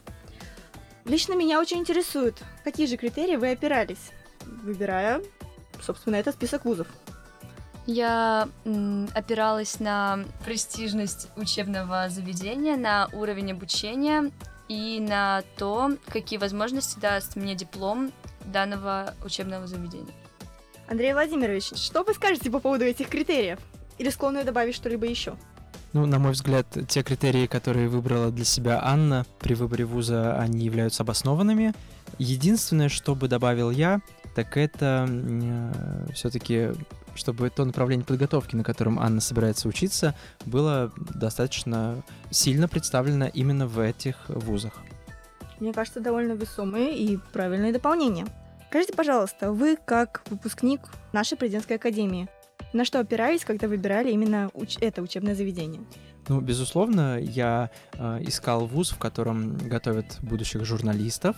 Лично 1.05 1.33
меня 1.33 1.59
очень 1.59 1.79
интересует, 1.79 2.37
какие 2.63 2.87
же 2.87 2.97
критерии 2.97 3.35
вы 3.35 3.51
опирались, 3.51 4.13
выбирая 4.63 5.21
собственно, 5.83 6.17
это 6.17 6.33
список 6.33 6.65
вузов. 6.65 6.87
Я 7.89 8.51
м, 8.67 9.09
опиралась 9.15 9.81
на 9.81 10.19
престижность 10.45 11.31
учебного 11.37 12.11
заведения, 12.11 12.77
на 12.77 13.09
уровень 13.15 13.53
обучения 13.53 14.31
и 14.69 15.01
на 15.01 15.43
то, 15.57 15.93
какие 16.07 16.39
возможности 16.39 16.99
даст 16.99 17.35
мне 17.35 17.55
диплом 17.55 18.13
данного 18.45 19.15
учебного 19.25 19.67
заведения. 19.67 20.13
Андрей 20.87 21.15
Владимирович, 21.15 21.71
что 21.77 22.03
вы 22.03 22.13
скажете 22.13 22.51
по 22.51 22.61
поводу 22.61 22.85
этих 22.85 23.09
критериев? 23.09 23.59
Или 23.97 24.11
склонны 24.11 24.45
добавить 24.45 24.75
что-либо 24.75 25.07
еще? 25.07 25.35
Ну, 25.95 26.05
на 26.05 26.19
мой 26.19 26.33
взгляд, 26.33 26.67
те 26.89 27.03
критерии, 27.03 27.47
которые 27.47 27.89
выбрала 27.89 28.31
для 28.31 28.45
себя 28.45 28.81
Анна 28.85 29.25
при 29.39 29.55
выборе 29.55 29.87
вуза, 29.87 30.39
они 30.39 30.67
являются 30.67 31.05
обоснованными. 31.05 31.73
Единственное, 32.19 32.91
что 32.91 33.15
бы 33.15 33.29
добавил 33.29 33.71
я, 33.71 34.03
так 34.35 34.59
это 34.59 35.07
э, 35.09 36.13
все-таки, 36.13 36.73
чтобы 37.19 37.51
то 37.51 37.65
направление 37.65 38.07
подготовки, 38.07 38.57
на 38.57 38.65
котором 38.65 38.99
Анна 38.99 39.21
собирается 39.21 39.69
учиться, 39.69 40.15
было 40.47 40.93
достаточно 40.97 42.03
сильно 42.31 42.69
представлено 42.69 43.27
именно 43.27 43.67
в 43.67 43.79
этих 43.81 44.17
вузах. 44.29 44.73
Мне 45.61 45.73
кажется, 45.73 46.01
довольно 46.01 46.33
весомые 46.33 46.97
и 46.97 47.19
правильные 47.33 47.73
дополнения. 47.73 48.27
Скажите, 48.69 48.93
пожалуйста, 48.93 49.51
вы 49.51 49.77
как 49.77 50.23
выпускник 50.31 50.81
нашей 51.13 51.37
президентской 51.37 51.75
академии, 51.75 52.29
на 52.73 52.85
что 52.85 53.01
опирались, 53.01 53.45
когда 53.45 53.69
выбирали 53.69 54.11
именно 54.11 54.51
уч- 54.55 54.79
это 54.81 55.03
учебное 55.03 55.35
заведение? 55.35 55.81
Ну, 56.29 56.41
безусловно, 56.41 57.19
я 57.19 57.71
э, 57.95 58.21
искал 58.27 58.67
вуз, 58.67 58.91
в 58.91 58.99
котором 58.99 59.57
готовят 59.57 60.19
будущих 60.21 60.65
журналистов, 60.65 61.37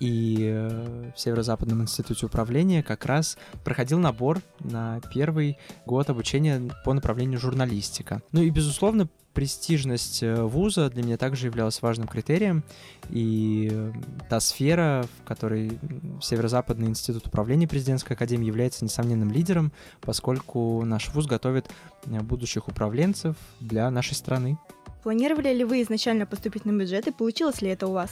и 0.00 0.36
э, 0.52 1.10
в 1.14 1.18
Северо-Западном 1.18 1.82
институте 1.82 2.26
управления 2.26 2.82
как 2.84 3.04
раз 3.06 3.36
проходил 3.64 3.98
набор 3.98 4.40
на 4.60 5.00
первый 5.12 5.58
год 5.86 6.08
обучения 6.08 6.70
по 6.84 6.92
направлению 6.92 7.40
журналистика. 7.40 8.22
Ну 8.30 8.42
и, 8.42 8.50
безусловно, 8.50 9.08
престижность 9.38 10.24
э, 10.24 10.42
вуза 10.42 10.90
для 10.90 11.04
меня 11.04 11.16
также 11.16 11.46
являлась 11.46 11.80
важным 11.80 12.08
критерием, 12.08 12.64
и 13.08 13.68
э, 13.70 13.92
та 14.28 14.40
сфера, 14.40 15.06
в 15.20 15.28
которой 15.28 15.78
Северо-Западный 16.20 16.88
институт 16.88 17.28
управления 17.28 17.68
президентской 17.68 18.14
академии 18.14 18.48
является 18.48 18.84
несомненным 18.84 19.30
лидером, 19.30 19.70
поскольку 20.00 20.84
наш 20.84 21.10
вуз 21.14 21.26
готовит 21.26 21.70
будущих 22.04 22.66
управленцев 22.66 23.36
для 23.60 23.88
нашей 23.92 24.14
страны. 24.14 24.58
Планировали 25.04 25.54
ли 25.54 25.62
вы 25.62 25.82
изначально 25.82 26.26
поступить 26.26 26.64
на 26.64 26.72
бюджет 26.72 27.06
и 27.06 27.12
получилось 27.12 27.62
ли 27.62 27.68
это 27.68 27.86
у 27.86 27.92
вас? 27.92 28.10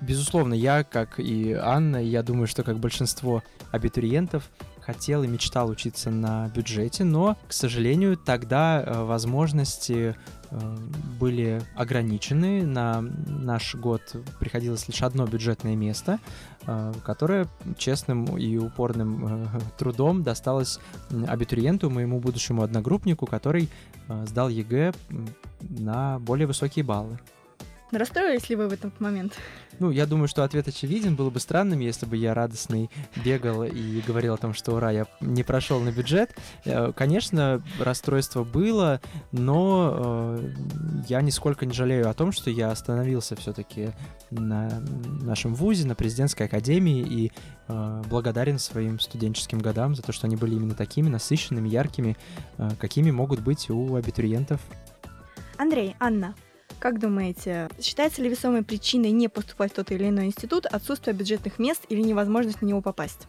Безусловно, 0.00 0.54
я, 0.54 0.84
как 0.84 1.18
и 1.18 1.54
Анна, 1.54 1.96
я 1.96 2.22
думаю, 2.22 2.46
что 2.46 2.62
как 2.62 2.78
большинство 2.78 3.42
абитуриентов, 3.72 4.48
хотел 4.82 5.22
и 5.22 5.28
мечтал 5.28 5.70
учиться 5.70 6.10
на 6.10 6.48
бюджете, 6.54 7.04
но, 7.04 7.36
к 7.48 7.52
сожалению, 7.52 8.16
тогда 8.16 8.82
э, 8.82 9.04
возможности 9.04 9.92
э, 9.92 10.14
были 11.18 11.62
ограничены. 11.74 12.66
На 12.66 13.00
наш 13.00 13.74
год 13.74 14.16
приходилось 14.38 14.88
лишь 14.88 15.02
одно 15.02 15.26
бюджетное 15.26 15.76
место, 15.76 16.18
э, 16.66 16.92
которое 17.04 17.46
честным 17.78 18.36
и 18.36 18.56
упорным 18.56 19.48
трудом 19.78 20.22
досталось 20.22 20.78
абитуриенту, 21.26 21.90
моему 21.90 22.20
будущему 22.20 22.62
одногруппнику, 22.62 23.26
который 23.26 23.68
сдал 24.26 24.48
ЕГЭ 24.48 24.92
на 25.60 26.18
более 26.18 26.46
высокие 26.46 26.84
баллы. 26.84 27.18
Расстроились 27.92 28.48
ли 28.48 28.56
вы 28.56 28.68
в 28.68 28.72
этот 28.72 28.98
момент? 29.00 29.34
Ну, 29.78 29.90
я 29.90 30.06
думаю, 30.06 30.26
что 30.26 30.44
ответ 30.44 30.66
очевиден. 30.66 31.14
Было 31.14 31.28
бы 31.28 31.40
странным, 31.40 31.80
если 31.80 32.06
бы 32.06 32.16
я 32.16 32.32
радостный 32.32 32.90
бегал 33.22 33.64
и 33.64 34.00
говорил 34.00 34.32
о 34.32 34.38
том, 34.38 34.54
что 34.54 34.72
ура, 34.72 34.90
я 34.90 35.06
не 35.20 35.42
прошел 35.42 35.78
на 35.80 35.92
бюджет. 35.92 36.34
Э, 36.64 36.92
конечно, 36.96 37.62
расстройство 37.78 38.44
было, 38.44 39.02
но 39.30 40.38
э, 40.38 40.52
я 41.08 41.20
нисколько 41.20 41.66
не 41.66 41.74
жалею 41.74 42.08
о 42.08 42.14
том, 42.14 42.32
что 42.32 42.48
я 42.48 42.70
остановился 42.70 43.36
все-таки 43.36 43.90
на 44.30 44.82
нашем 45.20 45.54
вузе, 45.54 45.86
на 45.86 45.94
президентской 45.94 46.44
академии 46.44 47.00
и 47.00 47.32
э, 47.68 48.02
благодарен 48.08 48.58
своим 48.58 49.00
студенческим 49.00 49.58
годам 49.58 49.94
за 49.94 50.02
то, 50.02 50.12
что 50.12 50.26
они 50.26 50.36
были 50.36 50.54
именно 50.54 50.74
такими 50.74 51.10
насыщенными, 51.10 51.68
яркими, 51.68 52.16
какими 52.78 53.10
могут 53.10 53.40
быть 53.40 53.68
у 53.68 53.96
абитуриентов. 53.96 54.60
Андрей, 55.58 55.94
Анна, 56.00 56.34
как 56.82 56.98
думаете, 56.98 57.68
считается 57.80 58.22
ли 58.22 58.28
весомой 58.28 58.64
причиной 58.64 59.12
не 59.12 59.28
поступать 59.28 59.70
в 59.70 59.76
тот 59.76 59.92
или 59.92 60.08
иной 60.08 60.26
институт 60.26 60.66
отсутствие 60.66 61.14
бюджетных 61.14 61.60
мест 61.60 61.84
или 61.88 62.00
невозможность 62.02 62.60
на 62.60 62.66
него 62.66 62.80
попасть? 62.80 63.28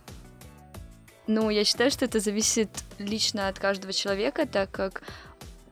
Ну, 1.27 1.51
я 1.51 1.63
считаю, 1.63 1.91
что 1.91 2.05
это 2.05 2.19
зависит 2.19 2.69
лично 2.97 3.47
от 3.47 3.59
каждого 3.59 3.93
человека, 3.93 4.47
так 4.47 4.71
как 4.71 5.03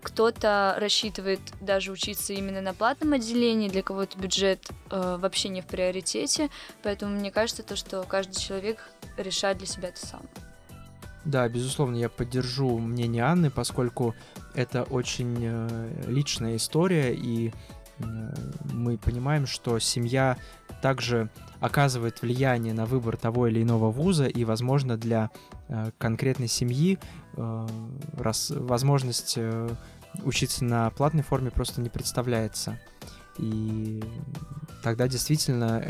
кто-то 0.03 0.75
рассчитывает 0.77 1.39
даже 1.59 1.91
учиться 1.91 2.33
именно 2.33 2.61
на 2.61 2.75
платном 2.75 3.13
отделении, 3.13 3.67
для 3.67 3.81
кого-то 3.81 4.15
бюджет 4.19 4.69
э, 4.91 5.17
вообще 5.19 5.50
не 5.50 5.61
в 5.61 5.65
приоритете, 5.65 6.51
поэтому 6.83 7.15
мне 7.15 7.31
кажется 7.31 7.63
то, 7.63 7.75
что 7.75 8.03
каждый 8.03 8.39
человек 8.39 8.77
решает 9.17 9.57
для 9.57 9.65
себя 9.65 9.89
это 9.89 10.05
сам. 10.05 10.21
Да, 11.25 11.48
безусловно, 11.48 11.98
я 11.98 12.10
поддержу 12.10 12.80
мнение 12.80 13.24
Анны, 13.24 13.51
поскольку 13.51 14.16
это 14.56 14.84
очень 14.84 15.38
э, 15.40 16.04
личная 16.08 16.56
история, 16.56 17.13
и 17.13 17.54
э, 18.00 18.34
мы 18.74 18.98
понимаем, 18.98 19.46
что 19.46 19.78
семья 19.78 20.38
также 20.82 21.30
оказывает 21.60 22.24
влияние 22.24 22.74
на 22.74 22.88
выбор 22.88 23.18
того 23.18 23.48
или 23.48 23.62
иного 23.62 23.92
вуза, 23.92 24.25
и, 24.25 24.44
возможно, 24.46 24.98
для 24.98 25.30
э, 25.68 25.92
конкретной 25.98 26.48
семьи 26.48 26.98
возможность 27.34 29.40
учиться 30.25 30.66
на 30.66 30.90
платной 30.90 31.24
форме 31.24 31.50
просто 31.50 31.80
не 31.80 31.88
представляется. 31.88 32.78
И 33.38 34.04
тогда 34.84 35.08
действительно 35.08 35.82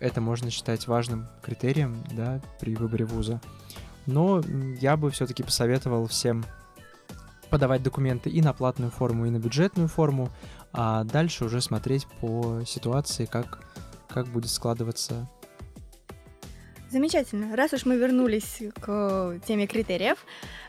это 0.00 0.22
можно 0.22 0.50
считать 0.50 0.88
важным 0.88 1.28
критерием 1.42 2.02
да, 2.12 2.40
при 2.58 2.74
выборе 2.74 3.04
вуза. 3.04 3.38
Но 4.06 4.42
я 4.80 4.96
бы 4.96 5.10
все-таки 5.10 5.42
посоветовал 5.42 6.06
всем 6.06 6.44
подавать 7.50 7.82
документы 7.82 8.30
и 8.30 8.40
на 8.40 8.52
платную 8.52 8.90
форму, 8.90 9.26
и 9.26 9.30
на 9.30 9.38
бюджетную 9.38 9.88
форму, 9.88 10.30
а 10.72 11.04
дальше 11.04 11.44
уже 11.44 11.60
смотреть 11.60 12.06
по 12.20 12.62
ситуации, 12.66 13.26
как, 13.26 13.62
как 14.08 14.26
будет 14.26 14.50
складываться. 14.50 15.28
Замечательно. 16.90 17.56
Раз 17.56 17.72
уж 17.72 17.86
мы 17.86 17.96
вернулись 17.96 18.62
к 18.80 19.38
теме 19.46 19.66
критериев, 19.66 20.18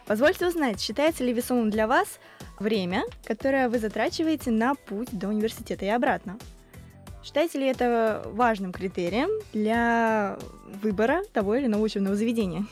позвольте 0.06 0.48
узнать, 0.48 0.80
считается 0.80 1.24
ли 1.24 1.34
весомым 1.34 1.70
для 1.70 1.88
вас 1.88 2.20
время, 2.60 3.04
которое 3.26 3.68
вы 3.68 3.80
затрачиваете 3.80 4.52
на 4.52 4.76
путь 4.76 5.10
до 5.12 5.28
университета 5.28 5.86
и 5.86 5.90
обратно? 5.90 6.38
Считаете 7.24 7.60
ли 7.60 7.68
это 7.68 8.24
важным 8.26 8.74
критерием 8.74 9.30
для 9.54 10.38
выбора 10.82 11.24
того 11.32 11.56
или 11.56 11.66
иного 11.66 11.84
учебного 11.84 12.16
заведения? 12.16 12.66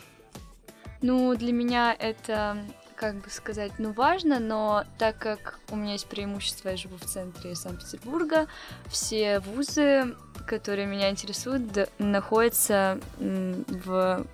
Ну, 1.02 1.36
для 1.36 1.52
меня 1.52 1.96
это, 1.98 2.58
как 2.96 3.16
бы 3.16 3.30
сказать, 3.30 3.72
ну, 3.80 3.92
важно, 3.92 4.40
но 4.40 4.84
так 4.98 5.18
как 5.18 5.60
у 5.72 5.76
меня 5.76 5.94
есть 5.94 6.08
преимущество, 6.08 6.70
я 6.70 6.78
живу 6.78 6.98
в 6.98 7.06
центре 7.06 7.56
Санкт-Петербурга, 7.56 8.48
все 8.88 9.40
вузы, 9.40 10.16
которые 10.46 10.86
меня 10.86 11.10
интересуют, 11.10 11.90
находятся 11.98 13.00
в 13.18 14.26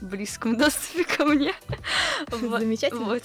близком 0.00 0.56
доступе 0.58 1.04
ко 1.04 1.24
мне. 1.24 1.54
Замечательно. 2.30 3.04
Вот. 3.04 3.22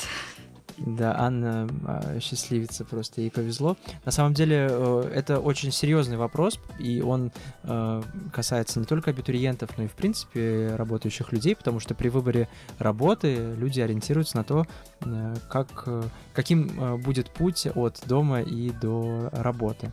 Да, 0.85 1.15
Анна 1.17 1.67
а, 1.85 2.19
счастливица 2.19 2.85
просто, 2.85 3.21
ей 3.21 3.31
повезло. 3.31 3.75
На 4.05 4.11
самом 4.11 4.33
деле 4.33 4.67
э, 4.69 5.11
это 5.13 5.39
очень 5.39 5.71
серьезный 5.71 6.17
вопрос, 6.17 6.59
и 6.79 7.01
он 7.01 7.31
э, 7.63 8.01
касается 8.31 8.79
не 8.79 8.85
только 8.85 9.11
абитуриентов, 9.11 9.77
но 9.77 9.83
и, 9.83 9.87
в 9.87 9.93
принципе, 9.93 10.75
работающих 10.75 11.31
людей, 11.33 11.55
потому 11.55 11.79
что 11.79 11.95
при 11.95 12.09
выборе 12.09 12.47
работы 12.77 13.55
люди 13.57 13.81
ориентируются 13.81 14.37
на 14.37 14.43
то, 14.43 14.65
э, 15.01 15.35
как, 15.49 15.87
каким 16.33 17.01
будет 17.01 17.29
путь 17.31 17.67
от 17.75 18.01
дома 18.07 18.41
и 18.41 18.71
до 18.71 19.29
работы. 19.33 19.91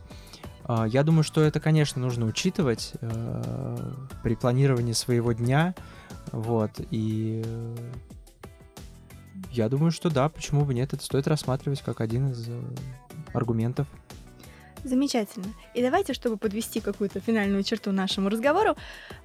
А, 0.63 0.85
я 0.85 1.03
думаю, 1.03 1.23
что 1.23 1.41
это, 1.41 1.59
конечно, 1.59 2.01
нужно 2.01 2.25
учитывать 2.25 2.93
при 4.23 4.35
планировании 4.35 4.93
своего 4.93 5.33
дня, 5.33 5.75
вот, 6.31 6.71
и 6.91 7.43
я 9.51 9.69
думаю, 9.69 9.91
что 9.91 10.09
да, 10.09 10.29
почему 10.29 10.65
бы 10.65 10.73
нет, 10.73 10.93
это 10.93 11.03
стоит 11.03 11.27
рассматривать 11.27 11.81
как 11.81 12.01
один 12.01 12.31
из 12.31 12.47
э, 12.47 12.61
аргументов. 13.33 13.87
Замечательно. 14.83 15.47
И 15.73 15.81
давайте, 15.81 16.13
чтобы 16.13 16.37
подвести 16.37 16.79
какую-то 16.79 17.19
финальную 17.19 17.63
черту 17.63 17.91
нашему 17.91 18.29
разговору, 18.29 18.75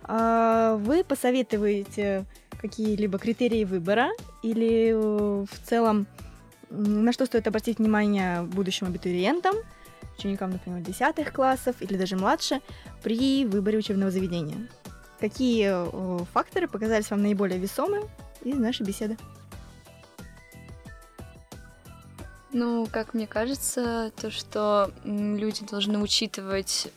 а, 0.03 0.77
вы 0.77 1.05
посоветуете 1.05 2.25
какие-либо 2.61 3.18
критерии 3.18 3.64
выбора 3.64 4.11
или 4.42 4.92
э, 4.92 5.44
в 5.44 5.68
целом 5.68 6.07
на 6.70 7.12
что 7.12 7.27
стоит 7.27 7.46
обратить 7.46 7.79
внимание 7.79 8.42
будущим 8.42 8.87
абитуриентам, 8.87 9.55
ученикам, 10.16 10.53
например, 10.53 10.81
десятых 10.81 11.33
классов 11.33 11.77
или 11.81 11.96
даже 11.96 12.16
младше 12.16 12.61
при 13.03 13.44
выборе 13.44 13.79
учебного 13.79 14.11
заведения? 14.11 14.68
Какие 15.20 15.70
э, 15.70 16.25
факторы 16.33 16.68
показались 16.68 17.11
вам 17.11 17.22
наиболее 17.22 17.59
весомы 17.59 18.09
из 18.42 18.57
нашей 18.57 18.87
беседы? 18.87 19.16
Ну, 22.55 22.87
как 22.93 23.15
мне 23.15 23.27
кажется, 23.27 24.12
то, 24.21 24.31
что 24.31 24.91
люди 25.05 25.65
должны 25.65 25.99
учитывать 25.99 26.88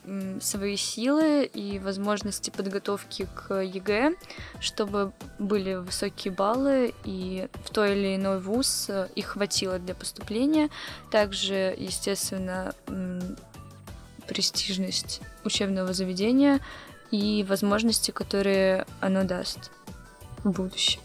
свои 0.41 0.76
силы 0.76 1.46
и 1.46 1.80
возможности 1.80 2.50
подготовки 2.50 3.26
к 3.34 3.62
ЕГЭ, 3.62 4.15
чтобы 4.60 5.13
были 5.39 5.76
высокие 5.76 6.34
баллы, 6.34 6.94
и 7.06 7.48
в 7.63 7.70
той 7.70 7.94
или 7.94 8.18
иной 8.18 8.41
вуз 8.41 8.88
э, 8.89 9.08
их 9.15 9.28
хватило 9.28 9.80
для 9.80 9.96
поступления. 9.96 10.70
Также, 11.10 11.74
естественно, 11.78 12.74
престижность 14.28 15.22
учебного 15.46 15.94
заведения 15.94 16.60
и 17.12 17.46
возможности, 17.48 18.12
которые 18.12 18.86
оно 19.00 19.24
даст 19.24 19.72
в 20.44 20.52
будущем. 20.52 21.05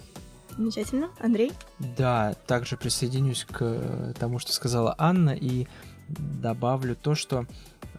Замечательно. 0.57 1.11
Андрей? 1.19 1.53
Да, 1.79 2.35
также 2.47 2.77
присоединюсь 2.77 3.45
к 3.45 4.15
тому, 4.19 4.39
что 4.39 4.53
сказала 4.53 4.95
Анна, 4.99 5.31
и 5.31 5.67
добавлю 6.09 6.97
то, 6.97 7.15
что 7.15 7.47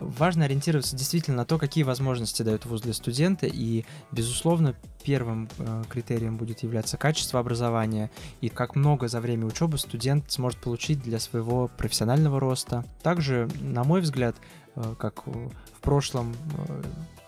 важно 0.01 0.45
ориентироваться 0.45 0.95
действительно 0.95 1.37
на 1.37 1.45
то, 1.45 1.57
какие 1.57 1.83
возможности 1.83 2.43
дает 2.43 2.65
вуз 2.65 2.81
для 2.81 2.93
студента, 2.93 3.47
и, 3.47 3.85
безусловно, 4.11 4.75
первым 5.03 5.49
э, 5.57 5.83
критерием 5.89 6.37
будет 6.37 6.63
являться 6.63 6.97
качество 6.97 7.39
образования 7.39 8.11
и 8.41 8.49
как 8.49 8.75
много 8.75 9.07
за 9.07 9.21
время 9.21 9.45
учебы 9.45 9.77
студент 9.77 10.31
сможет 10.31 10.59
получить 10.59 11.01
для 11.01 11.19
своего 11.19 11.69
профессионального 11.69 12.39
роста. 12.39 12.85
Также, 13.01 13.49
на 13.61 13.83
мой 13.83 14.01
взгляд, 14.01 14.35
э, 14.75 14.95
как 14.99 15.25
в 15.25 15.81
прошлом 15.81 16.35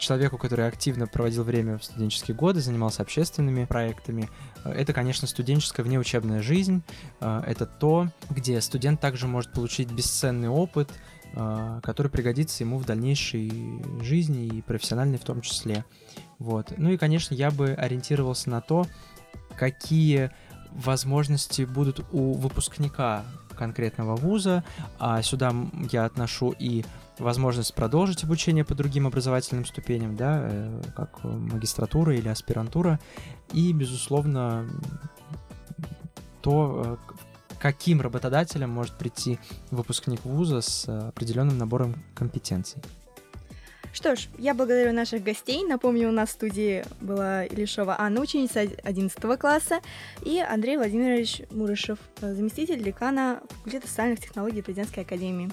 человеку, 0.04 0.38
который 0.38 0.68
активно 0.68 1.08
проводил 1.08 1.44
время 1.44 1.78
в 1.78 1.84
студенческие 1.84 2.36
годы, 2.36 2.60
занимался 2.62 3.02
общественными 3.02 3.66
проектами. 3.66 4.30
Э, 4.64 4.72
это, 4.72 4.94
конечно, 4.94 5.28
студенческая 5.28 5.84
внеучебная 5.84 6.42
жизнь. 6.42 6.84
Э, 7.20 7.42
это 7.48 7.66
то, 7.66 8.10
где 8.30 8.60
студент 8.62 9.00
также 9.00 9.28
может 9.28 9.52
получить 9.54 9.92
бесценный 9.92 10.50
опыт, 10.50 10.90
э, 10.92 11.13
который 11.34 12.10
пригодится 12.10 12.64
ему 12.64 12.78
в 12.78 12.86
дальнейшей 12.86 13.82
жизни 14.02 14.46
и 14.46 14.62
профессиональной 14.62 15.18
в 15.18 15.24
том 15.24 15.42
числе. 15.42 15.84
Вот. 16.40 16.74
Ну 16.78 16.92
и, 16.92 16.98
конечно, 16.98 17.34
я 17.34 17.50
бы 17.50 17.72
ориентировался 17.72 18.50
на 18.50 18.62
то, 18.62 18.86
какие 19.58 20.32
возможности 20.72 21.64
будут 21.64 22.06
у 22.12 22.34
выпускника 22.34 23.24
конкретного 23.56 24.16
вуза, 24.16 24.64
а 25.00 25.22
сюда 25.22 25.54
я 25.92 26.06
отношу 26.06 26.54
и 26.58 26.84
возможность 27.20 27.74
продолжить 27.76 28.24
обучение 28.24 28.66
по 28.66 28.76
другим 28.76 29.08
образовательным 29.08 29.66
ступеням, 29.66 30.16
да, 30.16 30.40
э, 30.42 30.82
как 30.96 31.24
магистратура 31.24 32.16
или 32.16 32.28
аспирантура, 32.28 33.00
и, 33.52 33.72
безусловно, 33.72 34.68
то, 36.42 36.98
э, 37.08 37.14
каким 37.64 38.02
работодателем 38.02 38.70
может 38.70 38.98
прийти 38.98 39.40
выпускник 39.72 40.26
вуза 40.26 40.60
с 40.60 40.86
определенным 40.86 41.58
набором 41.58 41.96
компетенций. 42.14 42.82
Что 43.94 44.18
ж, 44.18 44.28
я 44.38 44.54
благодарю 44.54 44.92
наших 44.92 45.24
гостей. 45.24 45.64
Напомню, 45.66 46.10
у 46.10 46.12
нас 46.12 46.28
в 46.28 46.32
студии 46.34 46.84
была 47.00 47.46
Илишова 47.46 47.96
Анна, 47.98 48.20
ученица 48.20 48.68
11 48.84 49.40
класса, 49.40 49.80
и 50.26 50.40
Андрей 50.42 50.76
Владимирович 50.76 51.42
Мурышев, 51.52 52.00
заместитель 52.20 52.84
декана 52.84 53.40
факультета 53.50 53.88
социальных 53.88 54.20
технологий 54.20 54.62
Президентской 54.62 55.02
академии. 55.02 55.50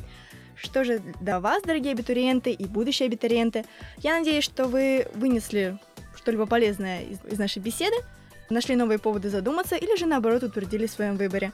Что 0.56 0.82
же 0.82 1.00
до 1.20 1.38
вас, 1.38 1.62
дорогие 1.62 1.92
абитуриенты 1.92 2.50
и 2.50 2.64
будущие 2.64 3.06
абитуриенты? 3.06 3.64
Я 3.98 4.18
надеюсь, 4.18 4.42
что 4.42 4.66
вы 4.66 5.06
вынесли 5.14 5.78
что-либо 6.16 6.46
полезное 6.46 7.02
из 7.02 7.38
нашей 7.38 7.62
беседы, 7.62 7.94
нашли 8.48 8.74
новые 8.74 8.98
поводы 8.98 9.30
задуматься 9.30 9.76
или 9.76 9.96
же 9.96 10.06
наоборот 10.06 10.42
утвердили 10.42 10.86
в 10.86 10.90
своем 10.90 11.16
выборе. 11.16 11.52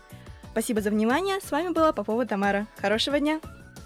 Спасибо 0.57 0.81
за 0.81 0.89
внимание. 0.89 1.39
С 1.39 1.51
вами 1.51 1.69
была 1.69 1.93
Попова 1.93 2.25
Тамара. 2.25 2.67
Хорошего 2.81 3.21
дня! 3.21 3.43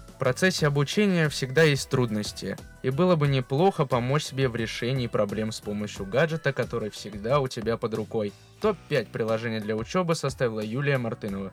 В 0.07 0.17
процессе 0.17 0.67
обучения 0.67 1.27
всегда 1.27 1.63
есть 1.63 1.89
трудности, 1.89 2.55
и 2.81 2.91
было 2.91 3.17
бы 3.17 3.27
неплохо 3.27 3.85
помочь 3.85 4.23
себе 4.23 4.47
в 4.47 4.55
решении 4.55 5.07
проблем 5.07 5.51
с 5.51 5.59
помощью 5.59 6.05
гаджета, 6.05 6.53
который 6.53 6.89
всегда 6.89 7.41
у 7.41 7.49
тебя 7.49 7.75
под 7.75 7.95
рукой. 7.95 8.31
Топ-5 8.61 9.07
приложений 9.11 9.59
для 9.59 9.75
учебы 9.75 10.15
составила 10.15 10.61
Юлия 10.61 10.97
Мартынова. 10.97 11.51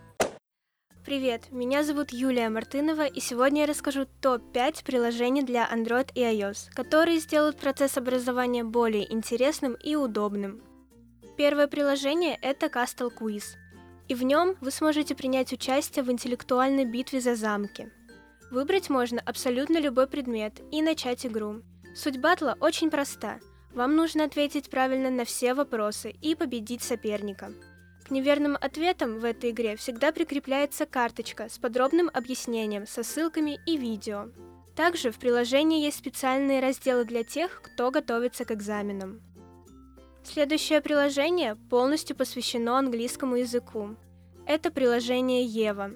Привет, 1.05 1.51
меня 1.51 1.83
зовут 1.83 2.13
Юлия 2.13 2.49
Мартынова, 2.49 3.07
и 3.07 3.19
сегодня 3.19 3.63
я 3.63 3.67
расскажу 3.67 4.07
топ-5 4.21 4.85
приложений 4.85 5.43
для 5.43 5.69
Android 5.69 6.13
и 6.15 6.21
iOS, 6.21 6.73
которые 6.77 7.19
сделают 7.19 7.59
процесс 7.59 7.99
образования 7.99 8.63
более 8.63 9.13
интересным 9.13 9.73
и 9.73 9.97
удобным. 9.97 10.63
Первое 11.37 11.67
приложение– 11.67 12.39
это 12.43 12.67
Castle 12.67 13.13
Quiz, 13.17 13.43
и 14.09 14.15
в 14.15 14.23
нем 14.23 14.57
вы 14.61 14.71
сможете 14.71 15.15
принять 15.15 15.53
участие 15.53 16.03
в 16.03 16.11
интеллектуальной 16.11 16.85
битве 16.85 17.21
за 17.21 17.35
замки. 17.35 17.91
Выбрать 18.51 18.91
можно 18.91 19.21
абсолютно 19.21 19.79
любой 19.79 20.07
предмет 20.07 20.61
и 20.73 20.83
начать 20.83 21.27
игру. 21.27 21.63
Суть 21.95 22.19
батла 22.19 22.57
очень 22.61 22.91
проста. 22.91 23.41
Вам 23.75 23.97
нужно 23.97 24.25
ответить 24.25 24.71
правильно 24.71 25.11
на 25.11 25.25
все 25.25 25.55
вопросы 25.55 26.11
и 26.11 26.35
победить 26.35 26.83
соперника– 26.83 27.53
к 28.09 28.11
неверным 28.11 28.57
ответам 28.59 29.19
в 29.19 29.25
этой 29.27 29.51
игре 29.51 29.77
всегда 29.77 30.13
прикрепляется 30.13 30.87
карточка 30.87 31.51
с 31.51 31.59
подробным 31.59 32.11
объяснением, 32.11 32.87
со 32.87 33.03
ссылками 33.03 33.61
и 33.67 33.77
видео. 33.77 34.31
Также 34.75 35.11
в 35.11 35.19
приложении 35.19 35.85
есть 35.85 35.99
специальные 35.99 36.61
разделы 36.61 37.05
для 37.05 37.23
тех, 37.23 37.61
кто 37.63 37.91
готовится 37.91 38.47
к 38.47 38.53
экзаменам. 38.53 39.21
Следующее 40.31 40.83
приложение 40.83 41.57
полностью 41.71 42.15
посвящено 42.15 42.79
английскому 42.79 43.37
языку. 43.37 43.97
Это 44.47 44.71
приложение 44.71 45.43
Ева. 45.43 45.93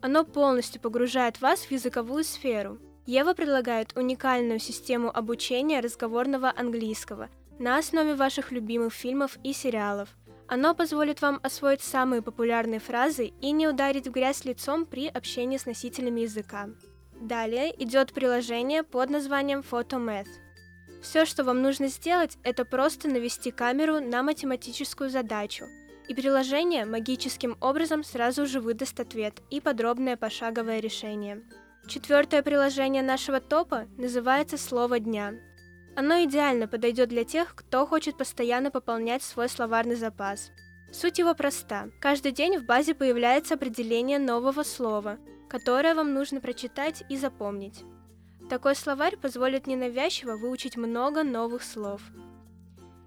Оно 0.00 0.24
полностью 0.24 0.80
погружает 0.80 1.40
вас 1.40 1.60
в 1.60 1.70
языковую 1.70 2.24
сферу. 2.24 2.78
Ева 3.06 3.32
предлагает 3.32 3.96
уникальную 3.96 4.58
систему 4.58 5.16
обучения 5.16 5.78
разговорного 5.78 6.52
английского 6.56 7.28
на 7.60 7.78
основе 7.78 8.16
ваших 8.16 8.50
любимых 8.50 8.92
фильмов 8.92 9.38
и 9.44 9.52
сериалов, 9.52 10.08
оно 10.48 10.74
позволит 10.74 11.22
вам 11.22 11.38
освоить 11.44 11.80
самые 11.80 12.22
популярные 12.22 12.80
фразы 12.80 13.32
и 13.40 13.52
не 13.52 13.68
ударить 13.68 14.08
в 14.08 14.10
грязь 14.10 14.44
лицом 14.44 14.84
при 14.84 15.06
общении 15.06 15.58
с 15.58 15.64
носителями 15.64 16.22
языка. 16.22 16.70
Далее 17.20 17.72
идет 17.80 18.12
приложение 18.12 18.82
под 18.82 19.10
названием 19.10 19.60
PhotoMath. 19.60 20.26
Все, 21.02 21.24
что 21.24 21.44
вам 21.44 21.62
нужно 21.62 21.88
сделать, 21.88 22.36
это 22.42 22.64
просто 22.64 23.08
навести 23.08 23.50
камеру 23.50 24.00
на 24.00 24.22
математическую 24.22 25.08
задачу, 25.10 25.66
и 26.08 26.14
приложение 26.14 26.84
магическим 26.84 27.56
образом 27.60 28.04
сразу 28.04 28.46
же 28.46 28.60
выдаст 28.60 29.00
ответ 29.00 29.40
и 29.48 29.60
подробное 29.60 30.16
пошаговое 30.16 30.80
решение. 30.80 31.42
Четвертое 31.88 32.42
приложение 32.42 33.02
нашего 33.02 33.40
топа 33.40 33.86
называется 33.96 34.58
«Слово 34.58 35.00
дня». 35.00 35.34
Оно 35.96 36.22
идеально 36.24 36.68
подойдет 36.68 37.08
для 37.08 37.24
тех, 37.24 37.54
кто 37.54 37.86
хочет 37.86 38.16
постоянно 38.16 38.70
пополнять 38.70 39.22
свой 39.22 39.48
словарный 39.48 39.96
запас. 39.96 40.50
Суть 40.92 41.18
его 41.18 41.34
проста. 41.34 41.88
Каждый 42.00 42.32
день 42.32 42.58
в 42.58 42.64
базе 42.64 42.94
появляется 42.94 43.54
определение 43.54 44.18
нового 44.18 44.62
слова, 44.62 45.18
которое 45.48 45.94
вам 45.94 46.12
нужно 46.14 46.40
прочитать 46.40 47.02
и 47.08 47.16
запомнить. 47.16 47.84
Такой 48.50 48.74
словарь 48.74 49.16
позволит 49.16 49.66
ненавязчиво 49.66 50.36
выучить 50.36 50.76
много 50.76 51.22
новых 51.22 51.62
слов. 51.62 52.02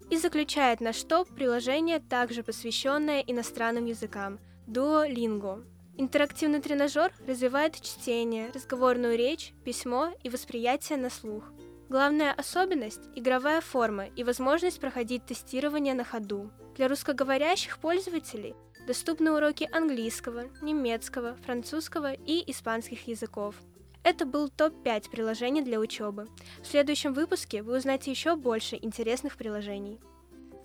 И 0.10 0.18
заключает 0.18 0.82
наш 0.82 1.04
топ 1.04 1.28
приложение, 1.30 2.00
также 2.00 2.42
посвященное 2.42 3.20
иностранным 3.20 3.86
языкам– 3.86 4.40
Duolingo. 4.68 5.66
Интерактивный 5.98 6.62
тренажер 6.62 7.14
развивает 7.28 7.80
чтение, 7.80 8.50
разговорную 8.54 9.18
речь, 9.18 9.54
письмо 9.64 10.14
и 10.24 10.30
восприятие 10.30 10.98
на 10.98 11.12
слух– 11.12 11.44
Главная 11.94 12.34
особенность– 12.34 13.02
игровая 13.16 13.62
форма 13.62 14.08
и 14.16 14.24
возможность 14.24 14.80
проходить 14.80 15.28
тестирование 15.28 15.94
на 15.94 16.04
ходу. 16.04 16.50
Для 16.76 16.88
русскоговорящих 16.88 17.78
пользователей 17.78 18.56
доступны 18.88 19.32
уроки 19.32 19.70
английского, 19.72 20.46
немецкого, 20.62 21.36
французского 21.46 22.14
и 22.14 22.50
испанских 22.50 23.08
языков. 23.08 23.54
Это 24.04 24.26
был 24.26 24.50
топ-5 24.50 25.10
приложений 25.10 25.62
для 25.64 25.80
учебы. 25.80 26.28
В 26.62 26.68
следующем 26.68 27.14
выпуске 27.14 27.64
вы 27.64 27.78
узнаете 27.78 28.12
еще 28.12 28.36
больше 28.36 28.78
интересных 28.82 29.38
приложений. 29.38 30.00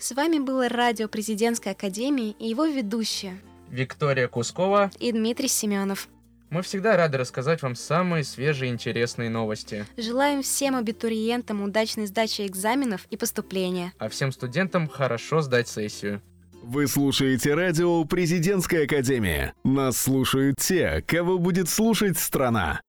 С 0.00 0.12
вами 0.12 0.38
было 0.38 0.68
радио 0.68 1.08
Президентской 1.08 1.70
Академии 1.70 2.34
и 2.38 2.48
его 2.48 2.66
ведущие 2.66 3.40
Виктория 3.70 4.28
Кускова 4.28 4.90
и 4.98 5.12
Дмитрий 5.12 5.48
Семенов. 5.48 6.08
Мы 6.50 6.62
всегда 6.62 6.96
рады 6.96 7.18
рассказать 7.18 7.62
вам 7.62 7.76
самые 7.76 8.24
свежие 8.24 8.70
и 8.70 8.74
интересные 8.74 9.28
новости. 9.28 9.86
Желаем 9.96 10.42
всем 10.42 10.76
абитуриентам 10.76 11.62
удачной 11.62 12.06
сдачи 12.06 12.46
экзаменов 12.46 13.06
и 13.10 13.16
поступления. 13.16 13.92
А 13.98 14.08
всем 14.08 14.32
студентам 14.32 14.88
хорошо 14.88 15.42
сдать 15.42 15.68
сессию. 15.68 16.22
Вы 16.62 16.86
слушаете 16.86 17.54
радио 17.54 18.04
«Президентская 18.04 18.84
академия». 18.84 19.54
Нас 19.64 19.96
слушают 19.96 20.56
те, 20.58 21.02
кого 21.06 21.38
будет 21.38 21.68
слушать 21.68 22.18
страна. 22.18 22.76